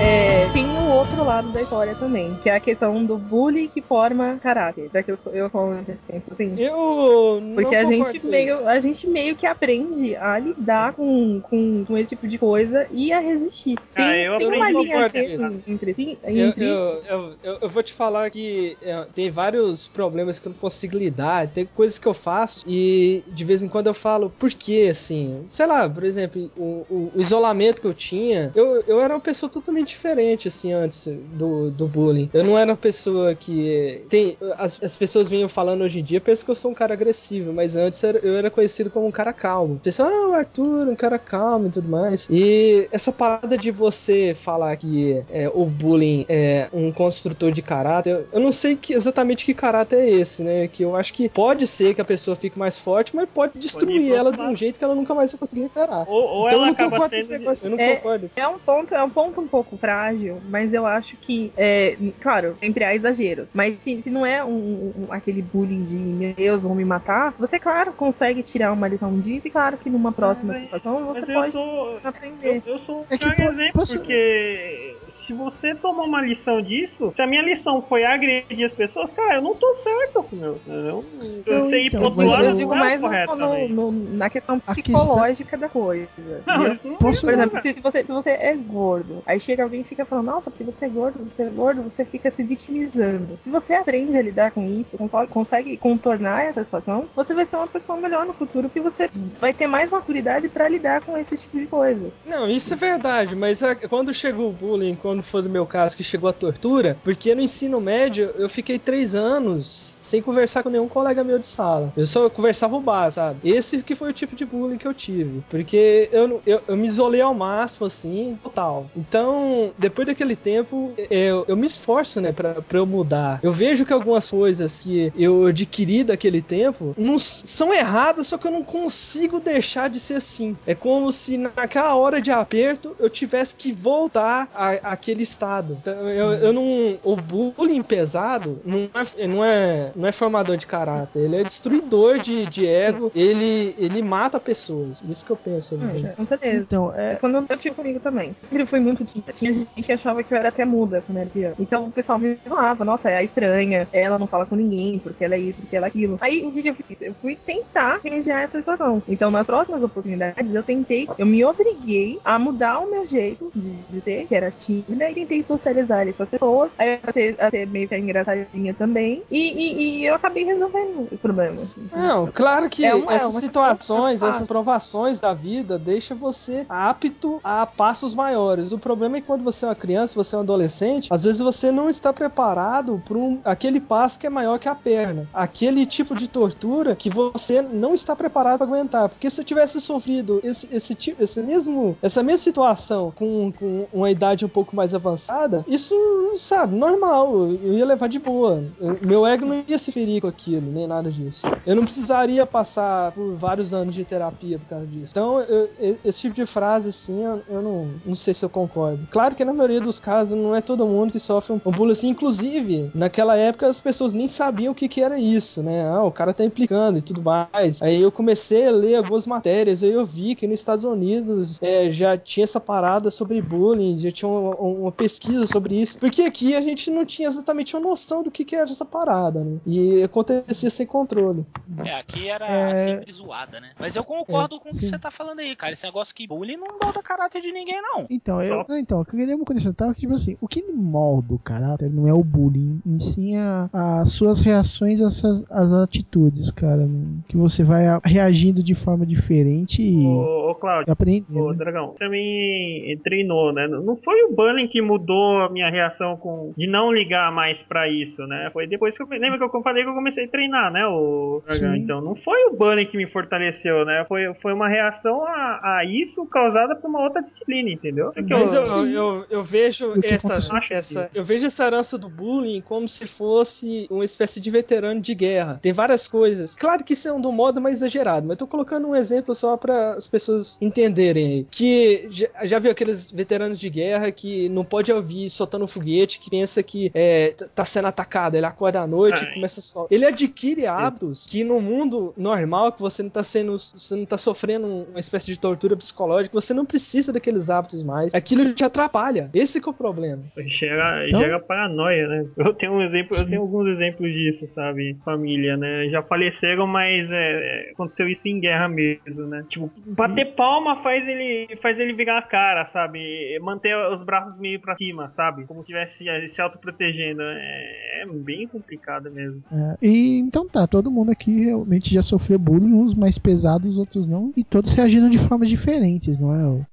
[0.04, 3.82] É, tem o outro lado da história também, que é a questão do bullying que
[3.82, 4.89] forma caráter.
[4.92, 6.56] Já que eu sou, eu sou uma penso assim.
[6.58, 11.86] Eu não Porque a gente, meio, a gente meio que aprende a lidar com, com,
[11.86, 13.76] com esse tipo de coisa e a resistir.
[13.96, 15.62] Tem, Ah, eu tem uma linha isso.
[15.68, 19.88] entre, si, Eu, entre eu, eu, eu, eu vou te falar que é, tem vários
[19.88, 23.70] problemas que eu não consigo lidar, tem coisas que eu faço e de vez em
[23.70, 25.46] quando eu falo por que, assim.
[25.48, 29.20] Sei lá, por exemplo, o, o- o isolamento que eu tinha, eu, eu era uma
[29.22, 32.29] pessoa totalmente diferente, assim, antes do, do bullying.
[32.34, 34.01] Eu não era uma pessoa que.
[34.10, 36.93] Tem, as, as pessoas vinham falando hoje em dia, pensam que eu sou um cara
[36.93, 39.79] agressivo, mas antes era- eu era conhecido como um cara calmo.
[39.84, 42.27] Pessoal, ah, o Arthur, um cara calmo e tudo mais.
[42.29, 48.12] E essa parada de você falar que é, o bullying é um construtor de caráter,
[48.12, 50.67] eu, eu não sei que, exatamente que caráter é esse, né?
[50.67, 54.12] Que eu acho que pode ser que a pessoa fique mais forte, mas pode destruir
[54.13, 56.10] ela de um jeito que ela nunca mais vai conseguir recuperar.
[56.10, 57.34] Ou, ou Então ela acaba sendo.
[57.63, 58.29] Eu não É, concordo.
[58.36, 62.56] É um ponto, é um ponto um pouco frágil, mas eu acho que, é, claro,
[62.58, 63.50] sempre há exageros.
[63.54, 67.34] Mas se, se não é um, um- aquele bullying de meu Deus, vão me matar,
[67.38, 71.06] você, claro, consegue tirar uma lição disso, e claro que numa próxima Mas aí- situação
[71.08, 72.00] você Mas eu pode sou.
[72.02, 72.62] aprender.
[72.65, 77.12] Eu, eu sou um É que exemplo, posso- porque se você tomar uma lição disso,
[77.13, 80.60] se a minha lição foi agredir as pessoas, cara, eu não tô certo, meu.
[80.67, 81.06] Eu,
[81.45, 83.36] eu Não, sei ir então, pro outro mas lado, eu digo não é mais correto
[83.36, 86.08] no- no- na questão psicológica da coisa.
[86.45, 86.73] Não, entendeu?
[86.73, 89.82] isso não Posso- Por é, exemplo, se você, se você é gordo, aí chega alguém
[89.82, 93.38] e fica falando, nossa, porque você é gordo, você é gordo, você fica se vitimizando.
[93.41, 97.56] Se você aprende a lidar com isso, consegue, consegue contornar essa situação, você vai ser
[97.58, 101.38] uma pessoa melhor no futuro, porque você vai ter mais maturidade pra lidar com esse
[101.38, 102.12] tipo de coisa.
[102.26, 105.98] Não, isso é verdade, mas é- quando chega o bullying quando for do meu caso
[105.98, 110.69] que chegou a tortura, porque no ensino médio eu fiquei três anos sem conversar com
[110.69, 111.91] nenhum colega meu de sala.
[111.97, 113.49] Eu só conversava o básico, sabe?
[113.49, 115.43] Esse que foi o tipo de bullying que eu tive.
[115.49, 118.86] Porque eu, eu, eu me isolei ao máximo, assim, total.
[118.95, 123.39] Então, depois daquele tempo, eu, eu me esforço, né, pra, pra eu mudar.
[123.41, 128.45] Eu vejo que algumas coisas que eu adquiri daquele tempo não são erradas, só que
[128.45, 130.55] eu não consigo deixar de ser assim.
[130.68, 134.47] É como se naquela hora de aperto eu tivesse que voltar
[134.84, 135.76] àquele estado.
[135.82, 136.99] Então, eu, eu não.
[137.03, 142.20] O bullying pesado não é, não é, não é formador de caráter, ele é destruidor
[142.20, 145.01] de, de ego, ele, ele mata pessoas.
[145.08, 145.76] Isso que eu penso.
[145.76, 146.10] Hum, ele.
[146.10, 146.64] com certeza.
[146.68, 148.36] Então, é, Quando eu tive comigo também.
[148.41, 149.32] Sempre fui muito tímida.
[149.32, 151.56] Tinha gente que achava que eu era até muda quando era criança.
[151.60, 155.24] Então o pessoal me zoava, nossa, é a estranha, ela não fala com ninguém, porque
[155.24, 156.18] ela é isso, porque ela é aquilo.
[156.20, 156.86] Aí o que eu fiz?
[156.99, 159.01] Eu fui tentar remediar essa situação.
[159.08, 163.72] Então, nas próximas oportunidades, eu tentei, eu me obriguei a mudar o meu jeito de,
[163.89, 166.72] de ser, que era tímida, e tentei socializar ali com as pessoas.
[166.78, 169.24] Aí a ser, a ser meio que engraçadinha também.
[169.32, 171.62] E, e- e eu acabei resolvendo o problema.
[171.96, 176.66] Não, claro que É uma- é essas uma situações, essas provações da vida deixam você
[176.70, 178.72] apto a passos maiores.
[178.72, 181.39] O problema é que quando você é uma criança, você é um adolescente, às vezes
[181.39, 185.28] você não está preparado para um, aquele passo que é maior que a perna.
[185.34, 189.10] Aquele tipo de tortura que você não está preparado para aguentar.
[189.10, 194.10] Porque se eu tivesse sofrido esse, esse, esse mesmo, essa mesma situação com, com uma
[194.10, 195.94] idade um pouco mais avançada, isso,
[196.38, 197.34] sabe, normal.
[197.64, 198.64] Eu ia levar de boa.
[198.80, 201.41] Eu- meu ego não ia se ferir com aquilo, nem nada disso.
[201.65, 205.11] Eu não precisaria passar por vários anos de terapia por causa disso.
[205.11, 208.49] Então, eu- eu- esse tipo de frase, assim, eu, eu não, não sei se eu
[208.49, 209.07] concordo.
[209.09, 212.09] Claro que na maioria dos casos não é todo mundo que sofre um, bullying assim.
[212.09, 215.88] Inclusive, naquela época as pessoas nem sabiam o que, que era isso, né?
[215.89, 217.82] Ah, o cara tá implicando e tudo mais.
[217.82, 221.91] Aí eu comecei a ler algumas matérias, aí eu vi que nos Estados Unidos é,
[221.91, 225.97] já tinha essa parada sobre bullying, já tinha uma, uma pesquisa sobre isso.
[225.97, 229.39] Porque aqui a gente não tinha exatamente uma noção do que, que era essa parada,
[229.43, 229.57] né?
[229.66, 231.45] E acontecia sem controle.
[231.86, 232.97] É, aqui era É.
[232.97, 233.72] sempre zoada, né?
[233.80, 235.74] Mas eu concordo É, com o que você tá falando aí, cara.
[235.74, 238.05] Esse negócio que bullying não molda caráter de ninguém, não.
[238.09, 241.39] Então, eu, não, então, eu queria me acrescentar que, tipo assim, o que molda o
[241.39, 246.88] caráter não é o bullying, em sim a- as suas reações às, às atitudes, cara.
[247.28, 252.97] Que você vai reagindo de forma diferente e Ô, ô Cláudio, ô Dragão, você também
[253.03, 253.68] treinou, né?
[253.68, 257.88] Não foi o bullying que mudou a minha reação com de não ligar mais pra
[257.89, 258.49] isso, né?
[258.51, 261.41] Foi depois que eu lembra que eu falei que eu comecei a treinar, né, o
[261.45, 261.74] Dragão.
[261.74, 261.80] Sim.
[261.80, 264.06] Então não foi o bullying que me fortaleceu, né?
[264.08, 268.12] Foi, foi uma reação a, a isso causada por uma outra disciplina, entendeu?
[268.16, 268.91] Mas eu, Sim.
[268.91, 270.34] eu, eu vejo essa,
[270.72, 275.14] essa, eu vejo essa herança do bullying como se fosse uma espécie de veterano de
[275.14, 275.60] guerra.
[275.62, 276.56] Tem várias coisas.
[276.56, 279.58] Claro que isso é um do modo mais exagerado, mas tô colocando um exemplo só
[279.58, 281.47] para as pessoas entenderem aí.
[281.49, 286.20] Que já, já viu aqueles veteranos de guerra que não pode ouvir soltando um foguete,
[286.20, 288.36] que pensa que é, tá sendo atacado.
[288.36, 289.34] Ele acorda à noite Ai.
[289.44, 289.88] Começa só.
[289.91, 293.54] Ele adquire hábitos que no mundo normal, que você não tá sendo.
[293.54, 298.14] Você não tá sofrendo uma espécie de tortura psicológica, você não precisa daqueles hábitos mais.
[298.14, 299.30] Aquilo te atrapalha.
[299.34, 300.24] Esse que é o problema.
[300.46, 302.26] Gera, Então- gera paranoia, né?
[302.38, 304.98] Eu tenho um exemplo, eu tenho alguns exemplos disso, sabe?
[305.04, 305.88] Família, né?
[305.89, 309.46] Já faleceram, mas é, aconteceu isso em guerra mesmo, né?
[309.48, 313.38] Tipo, bater palma faz ele faz ele virar a cara, sabe?
[313.41, 315.46] Manter os braços meio pra cima, sabe?
[315.46, 317.22] Como se estivesse se autoprotegendo.
[317.22, 319.32] É, é bem complicado mesmo.
[319.51, 324.07] É, e então tá, todo mundo aqui realmente já sofreu bullying, uns mais pesados, outros
[324.07, 326.65] não, e todos reagindo de formas diferentes, não é?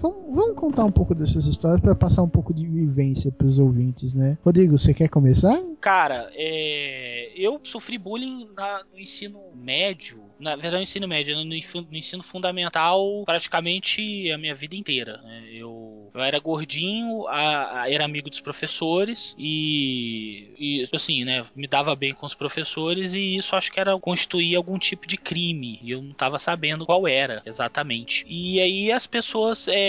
[0.00, 4.14] Vamos, vamos contar um pouco dessas histórias para passar um pouco de vivência pros ouvintes,
[4.14, 4.38] né?
[4.44, 5.60] Rodrigo, você quer começar?
[5.80, 10.22] Cara, é, eu sofri bullying na- no ensino médio.
[10.38, 15.20] Na verdade, no ensino médio, no, enfu- no ensino fundamental, praticamente a minha vida inteira.
[15.22, 15.44] né?
[15.52, 21.66] Eu, eu era gordinho, a- a- era amigo dos professores e, e, assim, né, me
[21.66, 25.78] dava bem com os professores e isso acho que era constituir algum tipo de crime.
[25.82, 28.24] E eu não tava sabendo qual era exatamente.
[28.28, 29.87] E aí as pessoas, é,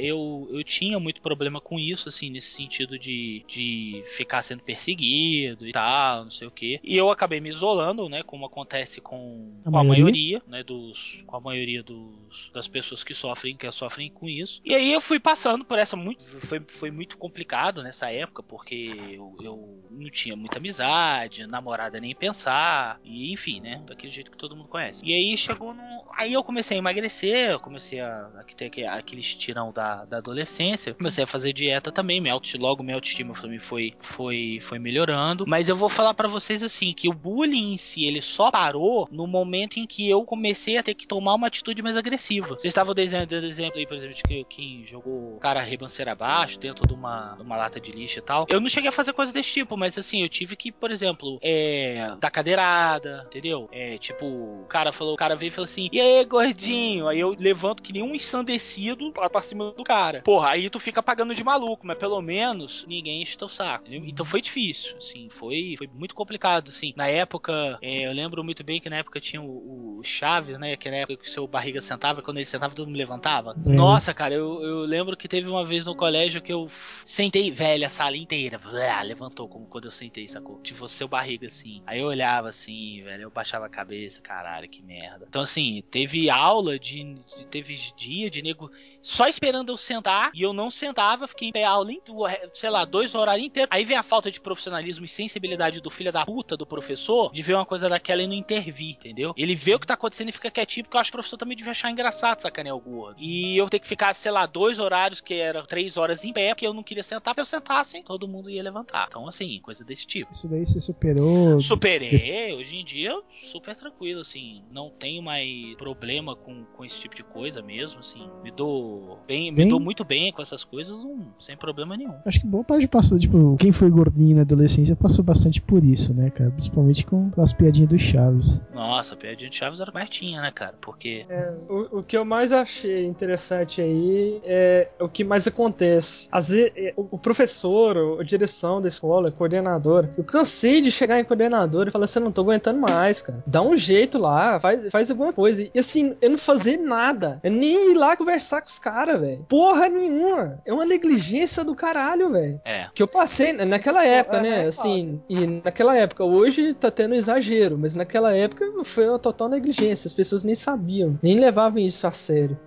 [0.00, 5.66] eu, eu tinha muito problema com isso, assim, nesse sentido de, de ficar sendo perseguido
[5.66, 6.80] e tal, não sei o que.
[6.82, 10.02] E eu acabei me isolando, né, como acontece com, A com a maioria?
[10.04, 14.60] maioria, né, dos, com a maioria dos, das pessoas que sofrem, que sofrem com isso.
[14.64, 16.22] E aí eu fui passando passando por essa muito.
[16.46, 18.74] Foi, foi muito complicado nessa época, porque
[19.14, 23.82] eu, eu não tinha muita amizade, namorada nem pensar, e enfim, né?
[23.86, 25.04] Daquele jeito que todo mundo conhece.
[25.04, 26.04] E aí chegou no.
[26.16, 28.86] Aí eu comecei a emagrecer, eu comecei a, a ter aquele-
[29.30, 33.34] aquele estirão da, da adolescência, comecei a fazer dieta também, minha autoestima, logo minha autoestima
[33.34, 35.44] também foi, foi, foi melhorando.
[35.46, 39.08] Mas eu vou falar pra vocês assim, que o bullying em si, ele só parou
[39.10, 42.48] no momento em que eu comecei a ter que tomar uma atitude mais agressiva.
[42.48, 46.86] Vocês estavam dando exemplo aí, por exemplo, de que quem jogou cara ribanceira abaixo, dentro
[46.86, 48.46] de uma, de uma lata de lixo e tal.
[48.48, 51.38] Eu não cheguei a fazer coisa desse tipo, mas assim, eu tive que, por exemplo,
[51.42, 53.68] é, dar cadeirada, entendeu?
[53.72, 57.08] É, tipo, o cara falou, o cara veio e falou assim, e aí, gordinho?
[57.08, 60.22] Aí eu levanto que nem um ensandecido pra, cima do cara.
[60.22, 63.86] Porra, aí tu fica pagando de maluco, mas pelo menos ninguém enche teu saco.
[63.88, 64.08] entendeu?
[64.08, 66.92] Então foi difícil, assim, foi, foi muito complicado, assim.
[66.96, 70.76] Na época, é, eu lembro muito bem que na época tinha o, o Chaves, né?
[70.76, 73.50] Que na época que o seu barriga sentava, quando ele sentava, todo mundo levantava.
[73.66, 73.68] É.
[73.68, 76.68] Nossa, cara, eu, eu lembro que teve uma vez no colégio que eu
[77.04, 80.60] sentei, velho, a sala inteira, blá, levantou como quando eu sentei, sacou?
[80.62, 81.82] Tipo, seu barriga assim.
[81.86, 85.26] Aí eu olhava assim, velho, eu baixava a cabeça, caralho, que merda.
[85.28, 87.14] Então, assim, teve aula de.
[87.14, 88.70] de- teve dia de nego
[89.02, 92.12] só esperando eu sentar e eu não sentava, fiquei em pé a aula, inte-
[92.54, 93.68] sei lá, dois horários inteiros.
[93.72, 97.42] Aí vem a falta de profissionalismo e sensibilidade do filho da puta do professor de
[97.42, 99.32] ver uma coisa daquela e não intervir, entendeu?
[99.36, 101.36] Ele vê o que tá acontecendo e fica quietinho, porque eu acho que o professor
[101.36, 103.16] também devia achar engraçado sacanear o gordo.
[103.18, 106.54] E eu ter que ficar, sei lá, dois horários, que era três horas em pé,
[106.54, 107.34] porque eu não queria sentar.
[107.34, 109.06] Se eu sentasse, todo mundo ia levantar.
[109.08, 110.30] Então, assim, coisa desse tipo.
[110.32, 111.60] Isso daí você superou.
[111.60, 113.18] Superei, hoje em dia
[113.50, 118.28] super tranquilo, assim, não tenho mais problema com, com esse tipo de coisa mesmo, assim,
[118.42, 118.89] me dou
[119.26, 122.14] bem, me Bem- dou muito bem com essas coisas, não, sem problema nenhum.
[122.24, 126.12] Acho que boa parte passou, tipo, quem foi gordinho na adolescência passou bastante por isso,
[126.14, 126.50] né, cara?
[126.50, 128.62] Principalmente com as piadinhas do Chaves.
[128.72, 130.74] Nossa, a piadinha de Chaves era mais tinha, né, cara?
[130.80, 136.28] Porque É, o, o que eu mais achei interessante aí é o que mais acontece.
[136.30, 140.90] Às vezes, é, o, professor, o- a direção da escola, o coordenador, eu cansei de
[140.90, 143.42] chegar em coordenador e falar assim, eu não tô aguentando mais, cara.
[143.46, 145.68] Dá um jeito lá, faz, faz alguma coisa.
[145.74, 147.38] E assim, eu não fazer nada.
[147.42, 149.44] Eu nem ir lá conversar com os caras, velho.
[149.48, 150.60] Porra nenhuma.
[150.64, 152.60] É uma negligência do caralho, velho.
[152.64, 154.64] é, Que eu passei naquela época, é, né?
[154.64, 159.48] é Assim, e naquela época, hoje tá tendo exagero, mas naquela época foi uma total
[159.48, 160.08] negligência.
[160.08, 162.58] As pessoas nem sabiam, nem levavam isso a sério.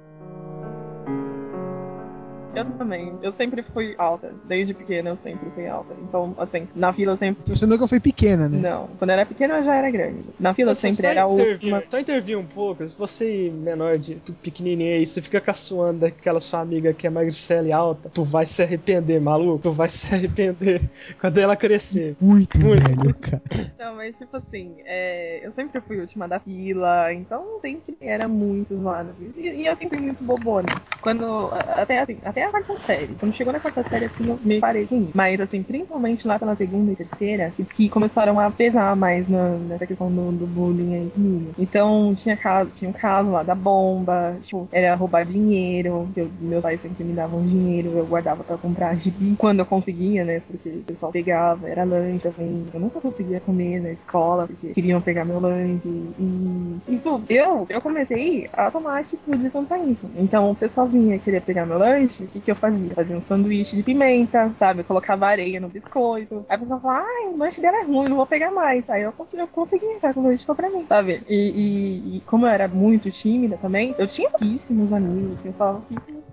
[2.55, 3.13] Eu também.
[3.21, 4.31] Eu sempre fui alta.
[4.45, 5.93] Desde pequena eu sempre fui alta.
[6.01, 7.41] Então, assim, na fila eu sempre.
[7.43, 8.59] Então você nunca foi pequena, né?
[8.59, 8.87] Não.
[8.99, 10.23] Quando eu era pequena eu já era grande.
[10.39, 11.83] Na fila eu sempre era intervir- última.
[11.89, 16.59] Só intervir um pouco, se você menor de pequenininho aí, você fica caçoando daquela sua
[16.61, 19.63] amiga que é magricela e alta, tu vai se arrepender, maluco.
[19.63, 20.81] Tu vai se arrepender
[21.19, 22.15] quando ela crescer.
[22.21, 22.83] Muito, Muito.
[22.83, 23.41] velho, cara.
[23.79, 28.75] Não, mas tipo assim, é, eu sempre fui última da fila, então sempre era muito
[28.79, 29.09] zoada.
[29.35, 30.69] E, e eu sempre fui muito bobona.
[31.01, 31.49] Quando.
[31.75, 33.15] Até assim, até a quarta série.
[33.15, 35.11] Quando chegou na quarta série, assim, eu meio parei com isso.
[35.15, 39.87] Mas assim, principalmente lá pela segunda e terceira, que, começaram a pesar mais na- nessa
[39.87, 41.53] questão do, do bullying aí comigo.
[41.57, 46.61] Então tinha caso, tinha um caso lá da bomba, tipo, era roubar dinheiro, eu- meus
[46.63, 50.39] pais sempre me davam dinheiro, eu guardava pra comprar gibi quando eu conseguia, né?
[50.41, 52.69] Porque o pessoal pegava, era lanche também.
[52.73, 55.87] Eu nunca conseguia comer na escola, porque queriam pegar meu lanche.
[55.87, 60.09] E, e eu, eu comecei a tomar atitude quanto a isso.
[60.15, 62.89] Então o pessoal vinha querer pegar meu lanche, que, que eu fazia?
[62.95, 64.81] Fazia um sanduíche de pimenta, sabe?
[64.81, 66.45] Eu colocava areia no biscoito.
[66.49, 68.89] Aí a pessoa falava, ai, o lanche dela é ruim, não vou pegar mais.
[68.89, 71.23] Aí eu consegui, eu consegui entrar com o lanche só pra mim, sabe?
[71.27, 75.81] E, e- e como eu era muito tímida também, eu tinha pouquíssimos amigos, eu falava
[75.81, 76.23] pouquíssimas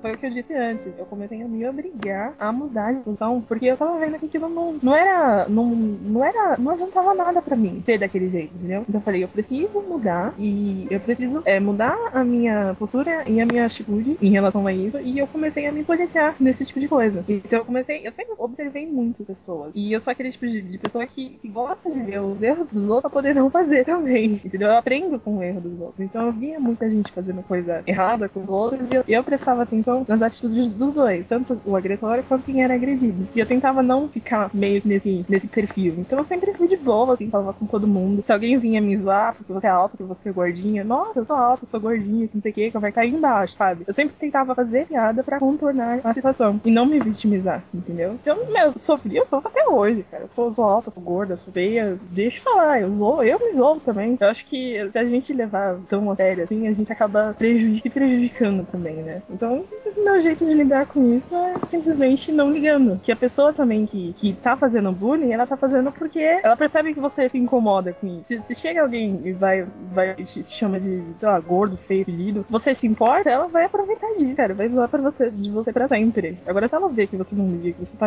[0.00, 0.92] Foi o que eu disse antes.
[0.98, 4.48] Eu comecei a me obrigar a mudar de posição, porque eu tava vendo que aquilo
[4.48, 5.48] não, não era.
[5.48, 6.56] Não, não era.
[6.58, 8.84] Não adiantava nada pra mim ser daquele jeito, entendeu?
[8.88, 13.40] Então eu falei, eu preciso mudar e eu preciso é, mudar a minha postura e
[13.40, 14.98] a minha atitude em relação a isso.
[14.98, 17.24] E eu comecei a me policiar nesse tipo de coisa.
[17.28, 19.72] Então eu comecei, eu sempre observei muitas pessoas.
[19.74, 22.68] E eu sou aquele tipo de, de pessoa que, que gosta de ver os erros
[22.70, 24.40] dos outros pra poder não fazer também.
[24.44, 24.68] Entendeu?
[24.68, 26.00] Eu aprendo com o erro dos outros.
[26.00, 29.53] Então eu via muita gente fazendo coisa errada com os outros e eu, eu prestava
[29.62, 33.26] atenção nas atitudes dos dois, tanto o agressor quanto quem era agredido.
[33.34, 35.94] E eu tentava não ficar meio que nesse, nesse perfil.
[35.98, 38.22] Então eu sempre fui de boa, assim, falava com todo mundo.
[38.24, 41.24] Se alguém vinha me zoar porque você é alta, porque você é gordinha, nossa, eu
[41.24, 43.84] sou alta, eu sou gordinha, não sei o que, conversa aí embaixo, sabe?
[43.86, 48.14] Eu sempre tentava fazer piada pra contornar a situação e não me vitimizar, entendeu?
[48.14, 50.24] Então, meu, eu sofri, eu sofro até hoje, cara.
[50.24, 51.98] Eu sou, sou alta, sou gorda, sou feia.
[52.10, 54.16] Deixa eu falar, eu zoo, eu me zoo também.
[54.20, 57.82] Eu acho que se a gente levar tão a sério assim, a gente acaba prejudic
[57.82, 59.22] se prejudicando também, né?
[59.30, 59.66] Então, o
[59.96, 63.00] meu jeito de lidar com isso é simplesmente não ligando.
[63.02, 66.94] Que a pessoa também que, que tá fazendo bullying, ela tá fazendo porque ela percebe
[66.94, 68.24] que você se incomoda com isso.
[68.26, 72.44] Se, se chega alguém e vai, vai te chama de, sei lá, gordo, feio, pedido,
[72.48, 74.54] você se importa, ela vai aproveitar disso, cara.
[74.54, 76.38] Vai zoar pra você, de você pra sempre.
[76.46, 78.06] Agora, se ela vê que você não liga, que você tá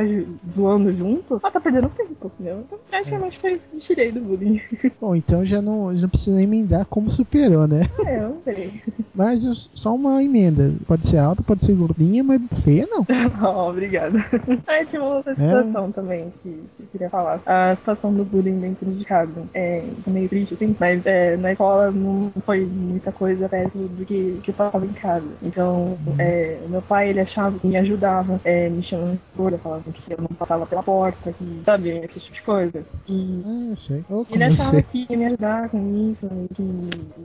[0.51, 2.63] zoando junto, ela tá perdendo tempo, entendeu?
[2.65, 4.61] Então, praticamente foi isso que eu tirei do bullying.
[4.99, 7.81] Bom, então já não, já não precisa emendar como superou, né?
[8.05, 8.81] é, eu sei.
[9.13, 10.73] Mas só uma emenda.
[10.87, 13.05] Pode ser alta, pode ser gordinha, mas feia não.
[13.41, 14.17] Oh, obrigada.
[14.65, 17.39] Aí tinha uma outra situação também que, que eu queria falar.
[17.45, 19.43] A situação do bullying dentro de casa.
[19.53, 24.39] É meio triste, assim, mas é, na escola não foi muita coisa perto do que,
[24.43, 25.27] que eu passava em casa.
[25.43, 29.83] Então, é, meu pai, ele achava que me ajudava, é, me chamando de gorda, falava
[29.91, 32.83] que eu não passava pela porta, que, sabe, esse tipo de coisa.
[33.07, 34.03] E Ah, sei.
[34.09, 36.63] Ou ele achava que ia me ajudar com isso, que,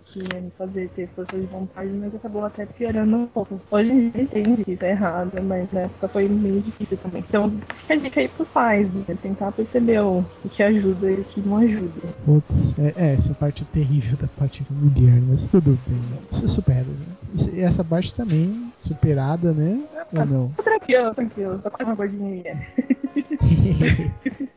[0.07, 3.61] que ia me fazer ter força de vontade, mas acabou até piorando um pouco.
[3.71, 7.25] Hoje em dia que isso é errado, mas na época foi meio difícil também.
[7.29, 9.17] Então fica a dica aí pros pais, né?
[9.21, 12.01] Tentar perceber o, que ajuda e o que não ajuda.
[12.25, 16.03] Putz, é, é, essa parte terrível da parte da mulher, mas tudo bem.
[16.31, 17.17] Você supera, né?
[17.53, 19.83] E essa parte também superada, né?
[20.13, 20.49] Ou não?
[20.57, 21.59] Tô tranquilo, tranquilo.
[21.59, 22.43] Tô com uma gordinha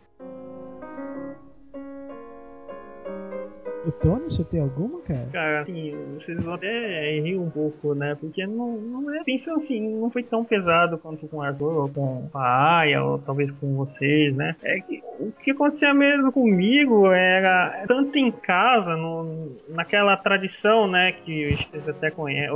[3.85, 5.27] o Tony, você tem alguma, cara?
[5.31, 8.15] Cara, assim, vocês vão até rir um pouco, né?
[8.19, 9.23] Porque não, não é.
[9.23, 13.19] Pensando assim, não foi tão pesado quanto com o Arthur, ou com a Aya, ou
[13.19, 14.55] talvez com vocês, né?
[14.63, 21.11] É que o que acontecia mesmo comigo era tanto em casa, no, naquela tradição, né?
[21.11, 22.49] Que vocês até conhecem,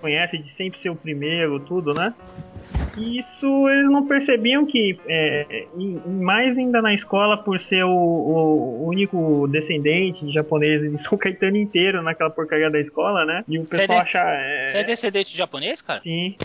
[0.00, 2.14] conhece de sempre ser o primeiro, tudo, né?
[2.96, 5.66] E isso eles não percebiam que, é,
[6.06, 11.56] mais ainda na escola, por ser o, o único descendente de japoneses de São Caetano
[11.56, 13.44] inteiro naquela porcaria da escola, né?
[13.48, 14.18] E o Você é pessoal de- acha.
[14.18, 16.00] é, Você é descendente de japonês, cara?
[16.02, 16.36] Sim.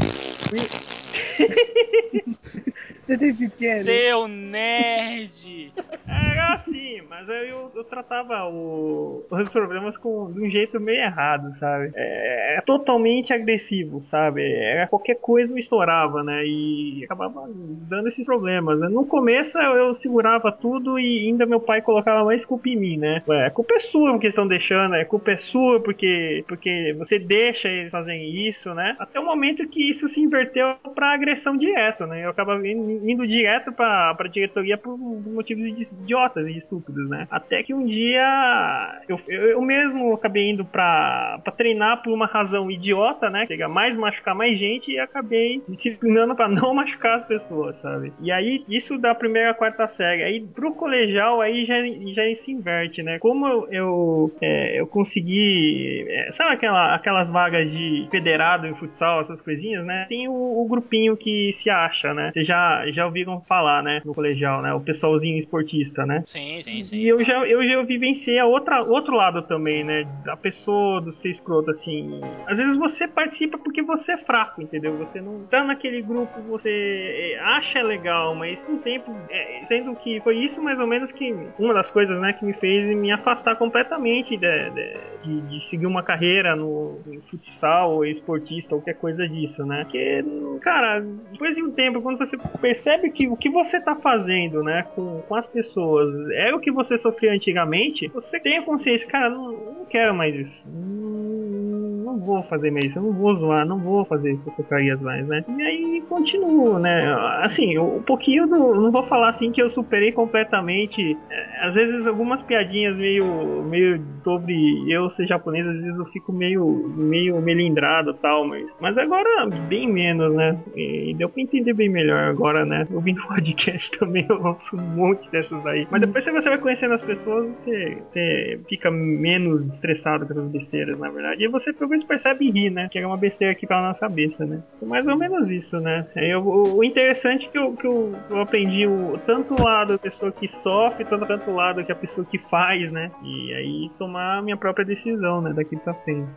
[3.05, 3.83] Você tem pequeno?
[3.85, 5.73] Seu nerd!
[6.07, 6.88] Era assim,
[7.19, 11.91] mas eu, eu, eu tratava o- os problemas com, de um jeito meio errado, sabe?
[11.95, 14.41] É, é totalmente agressivo, sabe?
[14.53, 16.45] Era qualquer coisa eu estourava, né?
[16.45, 18.79] E acabava dando esses problemas.
[18.79, 18.87] né?
[18.89, 22.97] No começo eu, eu segurava tudo e ainda meu pai colocava mais culpa em mim,
[22.97, 23.21] né?
[23.27, 27.19] Ué, a culpa é sua porque estão deixando, a culpa é sua porque, porque você
[27.19, 28.95] deixa eles fazerem isso, né?
[28.99, 32.25] Até o momento que isso se inverteu pra agressão direta, né?
[32.25, 37.27] Eu acabava indo, indo direto pra, pra diretoria por motivos idiotas e estúpidos, né?
[37.29, 43.29] Até que um dia eu, eu, mesmo acabei indo pra, treinar por uma razão idiota,
[43.29, 43.45] né?
[43.47, 48.13] Chega mais machucar mais gente e acabei disciplinando pra não machucar as pessoas, sabe?
[48.21, 50.23] E aí, isso da primeira quarta série.
[50.23, 53.19] Aí pro colegial, aí já, já se inverte, né?
[53.19, 56.05] Como eu, eu, é, eu consegui.
[56.07, 60.05] é, sabe aquela, aquelas vagas de federado em futsal, essas coisinhas, né?
[60.07, 62.31] Tem o, o grupinho que se acha, né?
[62.31, 64.01] Vocês já, já ouviram falar, né?
[64.05, 64.73] No colegial, né?
[64.73, 66.23] O pessoalzinho esportista, né?
[66.27, 66.98] Sim, sim, sim.
[66.99, 70.03] E eu já, eu já vivenciei a outra, outro lado também, né?
[70.25, 72.19] Da pessoa do ser escroto, assim.
[72.45, 74.97] Às vezes você participa porque você é fraco, entendeu?
[74.97, 80.19] Você não tá naquele grupo, você é, acha legal, mas com tempo, é, sendo que
[80.21, 83.55] foi isso mais ou menos que uma das coisas, né, que me fez me afastar
[83.55, 88.99] completamente de, de, de- de seguir uma carreira no, no futsal ou esportista ou qualquer
[88.99, 89.83] coisa disso, né?
[89.83, 90.23] Porque,
[90.61, 90.99] cara,
[91.31, 95.21] depois de um tempo, quando você percebe que o que você tá fazendo, né, com,
[95.27, 99.51] com as pessoas é o que você sofria antigamente, você tem a consciência, cara, não,
[99.51, 100.67] não quero mais isso.
[100.69, 104.99] Não, não vou fazer mais isso, eu não vou zoar, não vou fazer essas socarias
[105.01, 105.43] mais, né?
[105.57, 107.13] E aí continuo, né?
[107.41, 108.75] Assim, um pouquinho do.
[108.75, 111.15] Não vou falar assim que eu superei completamente.
[111.29, 113.63] É, Às vezes algumas piadinhas meio.
[113.63, 116.91] meio sobre eu ser japonês, às vezes eu fico meio.
[116.97, 118.77] meio melindrado tal, mas.
[118.81, 120.57] Mas agora bem menos, né?
[120.75, 122.87] E deu pra entender bem melhor agora, né?
[122.91, 125.87] Ouvindo podcast também, eu ouço um monte dessas aí.
[125.91, 130.99] Mas depois você vai conhecendo as pessoas, você, você fica menos estressado com essas besteiras,
[130.99, 131.43] na verdade.
[131.43, 132.87] E você pelo menos percebe e ri, né?
[132.91, 134.61] Que é uma besteira aqui pra nossa cabeça, né?
[134.79, 136.05] É mais ou menos isso, né?
[136.15, 139.97] Aí eu- o, interessante é que eu, que eu, eu aprendi o, tanto lado da
[139.97, 143.11] pessoa que sofre, tanto, tanto lado que a pessoa que faz, né?
[143.23, 145.51] E aí tomar a minha própria decisão, né?
[145.53, 146.29] Daqui pra frente.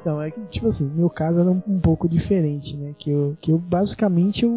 [0.00, 2.92] Então, é que, tipo assim, meu caso era um, um pouco diferente, né?
[2.98, 4.50] Que eu, que eu basicamente eu,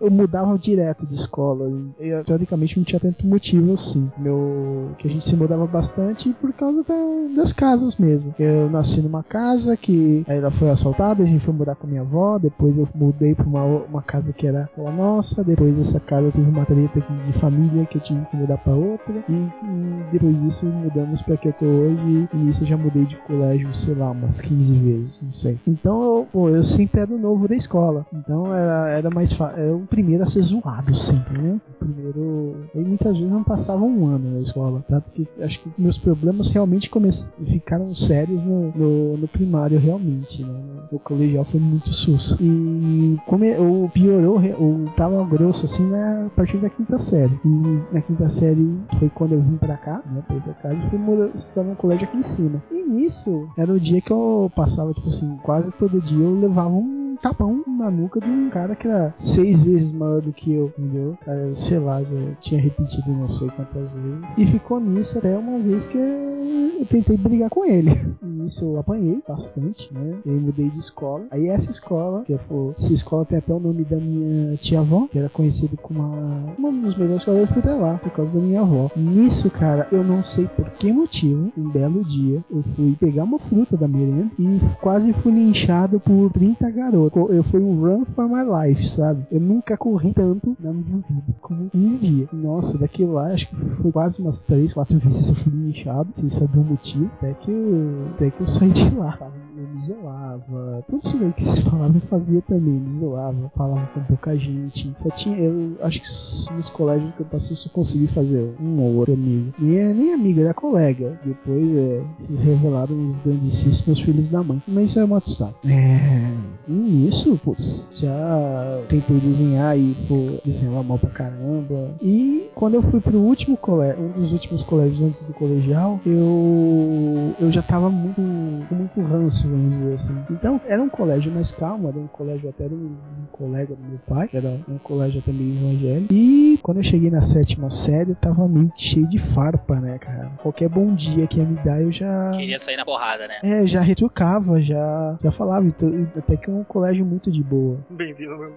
[0.00, 1.70] eu mudava direto de escola.
[1.98, 4.10] Eu, teoricamente não tinha tanto motivo assim.
[4.18, 8.34] Meu, que a gente se mudava bastante por causa da- das casas mesmo.
[8.38, 12.02] Eu nasci numa casa que ela foi assaltada, a gente foi mudar com a minha
[12.02, 16.30] avó, depois eu mudei pra uma, uma casa que era, era nossa, depois dessa casa
[16.32, 20.40] teve uma treta de família que eu tive que mudar pra outra, e, e depois
[20.42, 23.94] disso mudamos pra que eu tô hoje, e nisso eu já mudei de colégio, sei
[23.94, 25.58] lá, umas 15 15 vezes, não sei.
[25.66, 28.06] Então, eu, pô, eu sempre era o novo da escola.
[28.12, 29.58] Então era, era mais fácil.
[29.58, 31.60] Era o primeiro a ser zoado sempre, né?
[31.68, 32.56] O primeiro.
[32.74, 34.84] E muitas vezes não passava um ano na escola.
[34.88, 37.10] Tanto que acho que meus problemas realmente come...
[37.46, 40.60] ficaram sérios no, no, no primário, realmente, né?
[40.90, 42.36] No colegial foi muito sus.
[42.40, 43.44] E como
[43.84, 47.38] o piorou, o tava grosso assim na a partir da quinta série.
[47.44, 50.22] E na quinta série foi quando eu vim pra cá, né?
[50.26, 52.62] Pra essa casa e fui morar, estudar num colégio aqui em cima.
[52.70, 56.74] E nisso era o dia que eu passava, tipo assim, quase todo dia eu levava
[56.74, 60.70] um tapão na nuca de um cara que era seis vezes maior do que eu,
[60.76, 61.16] entendeu?
[61.54, 64.36] Sei lá, já tinha repetido não sei quantas vezes.
[64.36, 67.94] E ficou nisso até uma vez que eu tentei brigar com ele.
[68.24, 70.16] E nisso eu apanhei bastante, né?
[70.24, 71.24] Eu mudei de escola.
[71.30, 75.18] Aí essa escola, que foi, essa escola tem até o nome da minha tia-avó, que
[75.18, 78.40] era conhecida como uma, uma das melhores escolas, eu fui até lá, por causa da
[78.40, 78.90] minha avó.
[78.96, 83.38] Nisso, cara, eu não sei por que motivo, um belo dia, eu fui pegar uma
[83.38, 87.13] fruta da merenda e quase fui linchado por 30 garotos.
[87.16, 89.24] Eu fui um run for my life, sabe?
[89.30, 92.28] Eu nunca corri tanto na minha vida como um dia.
[92.32, 96.30] Nossa, daquilo lá, acho que foi quase umas 3, 4 vezes eu fui linchado, sem
[96.30, 99.18] saber o motivo, até que eu, até que eu saí de lá.
[99.66, 104.36] Me isolava, tudo isso que vocês falavam eu fazia também, me isolava, falava com pouca
[104.36, 104.94] gente.
[105.02, 108.80] Só tinha, eu acho que nos colégios que eu passei eu só consegui fazer um
[108.80, 109.52] ou outro amigo.
[109.58, 111.18] Nem, nem amigo, era colega.
[111.24, 114.62] Depois é, se revelaram os grandíssimos filhos da mãe.
[114.66, 115.54] Mas isso é uma história.
[115.66, 116.34] É.
[116.66, 121.90] E nisso, putz, já tentei desenhar e pô, desenhava mal pra caramba.
[122.02, 127.34] E quando eu fui pro último colégio, um dos últimos colégios antes do colegial, eu
[127.40, 130.24] eu já tava muito com muito ranço, vamos dizer assim.
[130.30, 133.82] Então, era um colégio mais calmo, era um colégio até de um, um colega do
[133.82, 136.12] meu pai, era um colégio até meio evangélico.
[136.12, 140.30] E quando eu cheguei na sétima série, eu tava meio cheio de farpa, né, cara?
[140.42, 142.32] Qualquer bom dia que ia me dar, eu já.
[142.32, 143.38] Queria sair na porrada, né?
[143.42, 145.66] É, já retrucava, já, já falava.
[145.66, 147.78] Então, até que é um colégio muito de boa.
[147.90, 148.52] Bem-vindo meu.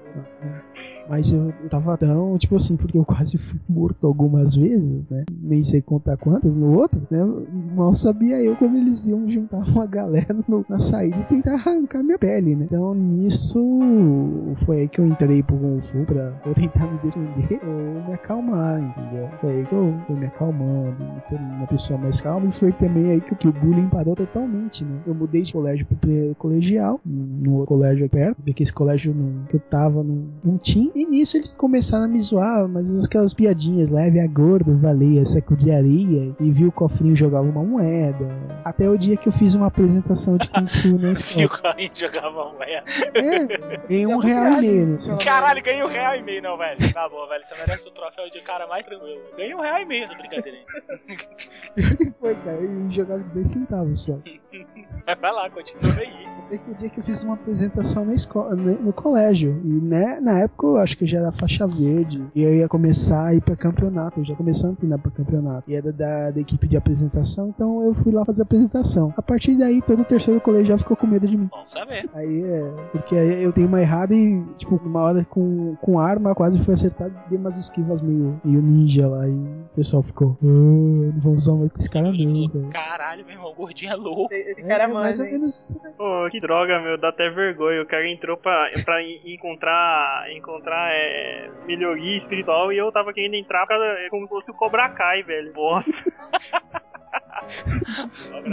[1.09, 5.23] Mas eu, eu tava tão, tipo assim, porque eu quase fui morto algumas vezes, né?
[5.41, 7.19] Nem sei contar quantas no outro, né?
[7.75, 12.03] Mal sabia eu como eles iam juntar uma galera no, na saída e tentar arrancar
[12.03, 12.65] minha pele, né?
[12.65, 13.59] Então nisso
[14.65, 18.13] foi aí que eu entrei pro Kung Fu pra ou tentar me defender ou me
[18.13, 19.29] acalmar, entendeu?
[19.39, 20.95] Foi aí que eu fui me acalmando,
[21.31, 24.99] uma pessoa mais calma e foi também aí que, que o bullying parou totalmente, né?
[25.05, 29.59] Eu mudei de colégio pro colegial, no colégio perto, porque esse colégio não, que eu
[29.59, 34.19] tava não, não tinha e nisso eles começaram a me zoar, mas aquelas piadinhas, leve
[34.19, 38.27] a gordo, valia, saco de areia, e viu o cofrinho jogava uma moeda.
[38.65, 41.49] Até o dia que eu fiz uma apresentação de Kung Fu na E o escola.
[41.73, 42.83] Corinho jogava moeda.
[43.13, 44.93] É, em um real e meio.
[44.95, 45.17] Assim.
[45.17, 46.77] Caralho, ganhei um real e meio, não, velho.
[46.93, 47.43] Tá bom, velho.
[47.47, 49.21] Você merece o troféu de cara mais tranquilo.
[49.37, 50.57] Ganhei um real e meio na brincadeira.
[52.19, 54.17] Foi, cara, e jogava de 10 centavos só.
[55.21, 56.27] Vai lá, continua aí.
[56.47, 59.59] Até que o dia que eu fiz uma apresentação na escola, né, no colégio.
[59.65, 62.23] E né, na época eu acho que eu já era faixa verde.
[62.33, 64.19] E eu ia começar a ir pra campeonato.
[64.21, 65.69] Eu já comecei a treinar pra campeonato.
[65.69, 69.13] E era da, da equipe de apresentação, então eu fui lá fazer a apresentação.
[69.17, 71.49] A partir daí, todo o terceiro colegial ficou com medo de mim.
[71.51, 72.09] Bom saber.
[72.13, 72.71] Aí é.
[72.93, 76.73] Porque aí eu dei uma errada e, tipo, uma hora com, com arma quase fui
[76.75, 77.13] acertado.
[77.29, 79.27] Dei umas esquivas meio, meio ninja lá.
[79.27, 80.37] E o pessoal ficou.
[80.41, 82.67] "Ah, não vamos usar mais com esse cara não, cara.
[82.71, 84.33] Caralho, meu irmão, gordinho é louco.
[84.33, 85.93] Esse É, cara é mais ou menos isso, né?
[85.97, 87.81] Pô, que droga, meu, dá até vergonha.
[87.81, 93.35] O cara entrou pra, pra en- encontrar, encontrar é, melhoria espiritual e eu tava querendo
[93.35, 93.77] entrar pra,
[94.09, 95.51] como se fosse o Cobra Kai, velho.
[95.53, 95.91] Bosta.
[98.29, 98.49] Cobra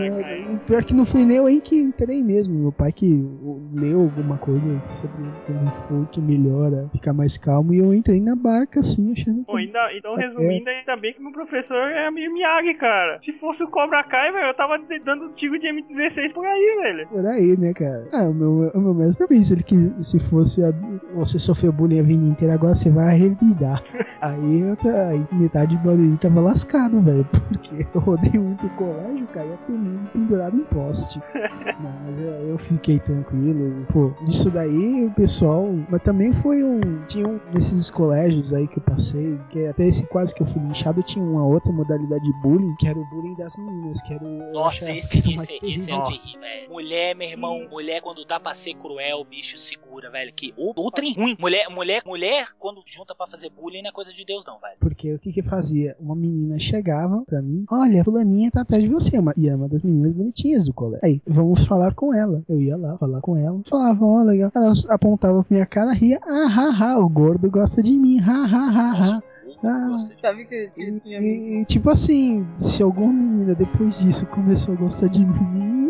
[0.49, 2.55] Não, pior que não fui nem eu que entrei mesmo.
[2.55, 3.25] Meu pai que
[3.73, 7.73] leu alguma coisa sobre como foi que melhora, ficar mais calmo.
[7.75, 9.57] E eu entrei na barca assim, achando que.
[9.57, 13.19] ainda, então resumindo, ainda bem que meu professor é meio Miyagi, cara.
[13.23, 17.09] Se fosse o Cobra Kai, velho, eu tava dando tiro de M16 por aí, velho.
[17.09, 18.09] Por aí, né, cara?
[18.13, 20.73] Ah, o meu, o meu mestre também, se ele quis, se fosse a-
[21.15, 23.83] você sofreu bullying a vida inteira, agora você vai revidar.
[24.21, 24.77] aí, eu,
[25.11, 29.57] aí metade do Barueri tava lascado, velho, porque eu rodei muito o colégio, cara, ia
[29.57, 31.21] ter mundo pendurado em poste.
[31.81, 33.87] Não, mas eu, eu fiquei tranquilo.
[33.93, 35.67] Pô, isso daí o pessoal.
[35.89, 37.05] Mas também foi um.
[37.07, 40.63] Tinha um desses colégios aí que eu passei, que até esse quase que eu fui
[40.63, 44.25] linchado, tinha uma outra modalidade de bullying, que era o bullying das meninas, que era
[44.25, 44.53] o.
[44.53, 46.71] Nossa, esse, esse, esse, é o de velho.
[46.71, 50.33] Mulher, meu irmão, mulher quando dá pra ser cruel, bicho segura, velho.
[50.35, 51.37] Que o, o trem ruim.
[51.39, 54.77] Mulher, mulher, mulher, quando junta pra fazer bullying, não é coisa de Deus, não, velho.
[54.81, 55.97] Porque o que que fazia?
[55.99, 59.69] Uma menina chegava pra mim, olha, fulaninha tá atrás de você, uma- e é uma
[59.69, 61.01] das meninas bonitinhas do colégio.
[61.05, 62.43] Aí, vamos falar com ela.
[62.49, 64.51] Eu ia lá falar com ela, falava, ó, legal.
[64.55, 68.45] Ela apontava pra minha cara, ria, ah, ha, ha, o gordo gosta de mim, ha,
[68.45, 69.23] ha, ha, ha.
[69.67, 69.97] Ah.
[70.21, 75.25] Sabe que E, e, tipo assim, se alguma menina depois disso começou a gostar de
[75.25, 75.84] mim,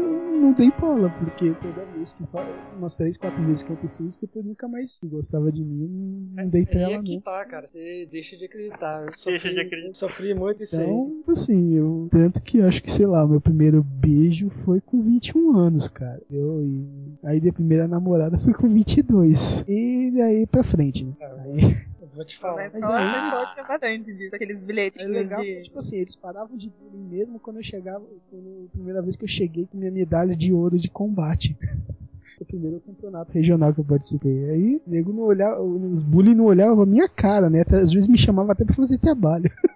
[0.45, 4.21] não dei bola, porque toda vez que fala, umas três, quatro vezes que aconteceu isso,
[4.21, 7.21] depois nunca mais gostava de mim, não dei E trela aqui não.
[7.23, 7.67] tá, cara.
[7.67, 9.01] Você deixa de acreditar.
[9.01, 9.95] Eu Deixa sofri, de acreditar.
[9.95, 10.83] Sofri muito isso aí.
[10.83, 12.09] Então, assim, eu.
[12.11, 16.21] Tanto que acho que, sei lá, o meu primeiro beijo foi com 21 anos, cara.
[16.31, 16.85] Eu e.
[17.23, 19.65] Aí da primeira namorada foi com 22.
[19.67, 21.13] E daí pra frente, né?
[21.21, 22.71] Aí, Eu vou te falar.
[22.73, 25.63] Mas aí- pode ter bastante disso, aqueles bilhetes é legal, de...
[25.63, 28.05] tipo assim, eles paravam de bullying mesmo quando eu chegava.
[28.31, 31.57] Quando, a primeira vez que eu cheguei com minha medalha de ouro de combate.
[32.41, 34.51] O primeiro campeonato regional que eu participei.
[34.51, 37.63] Aí, o nego não olhava, os bullying não olhavam a minha cara, né?
[37.71, 39.49] Às vezes me chamava até pra fazer trabalho.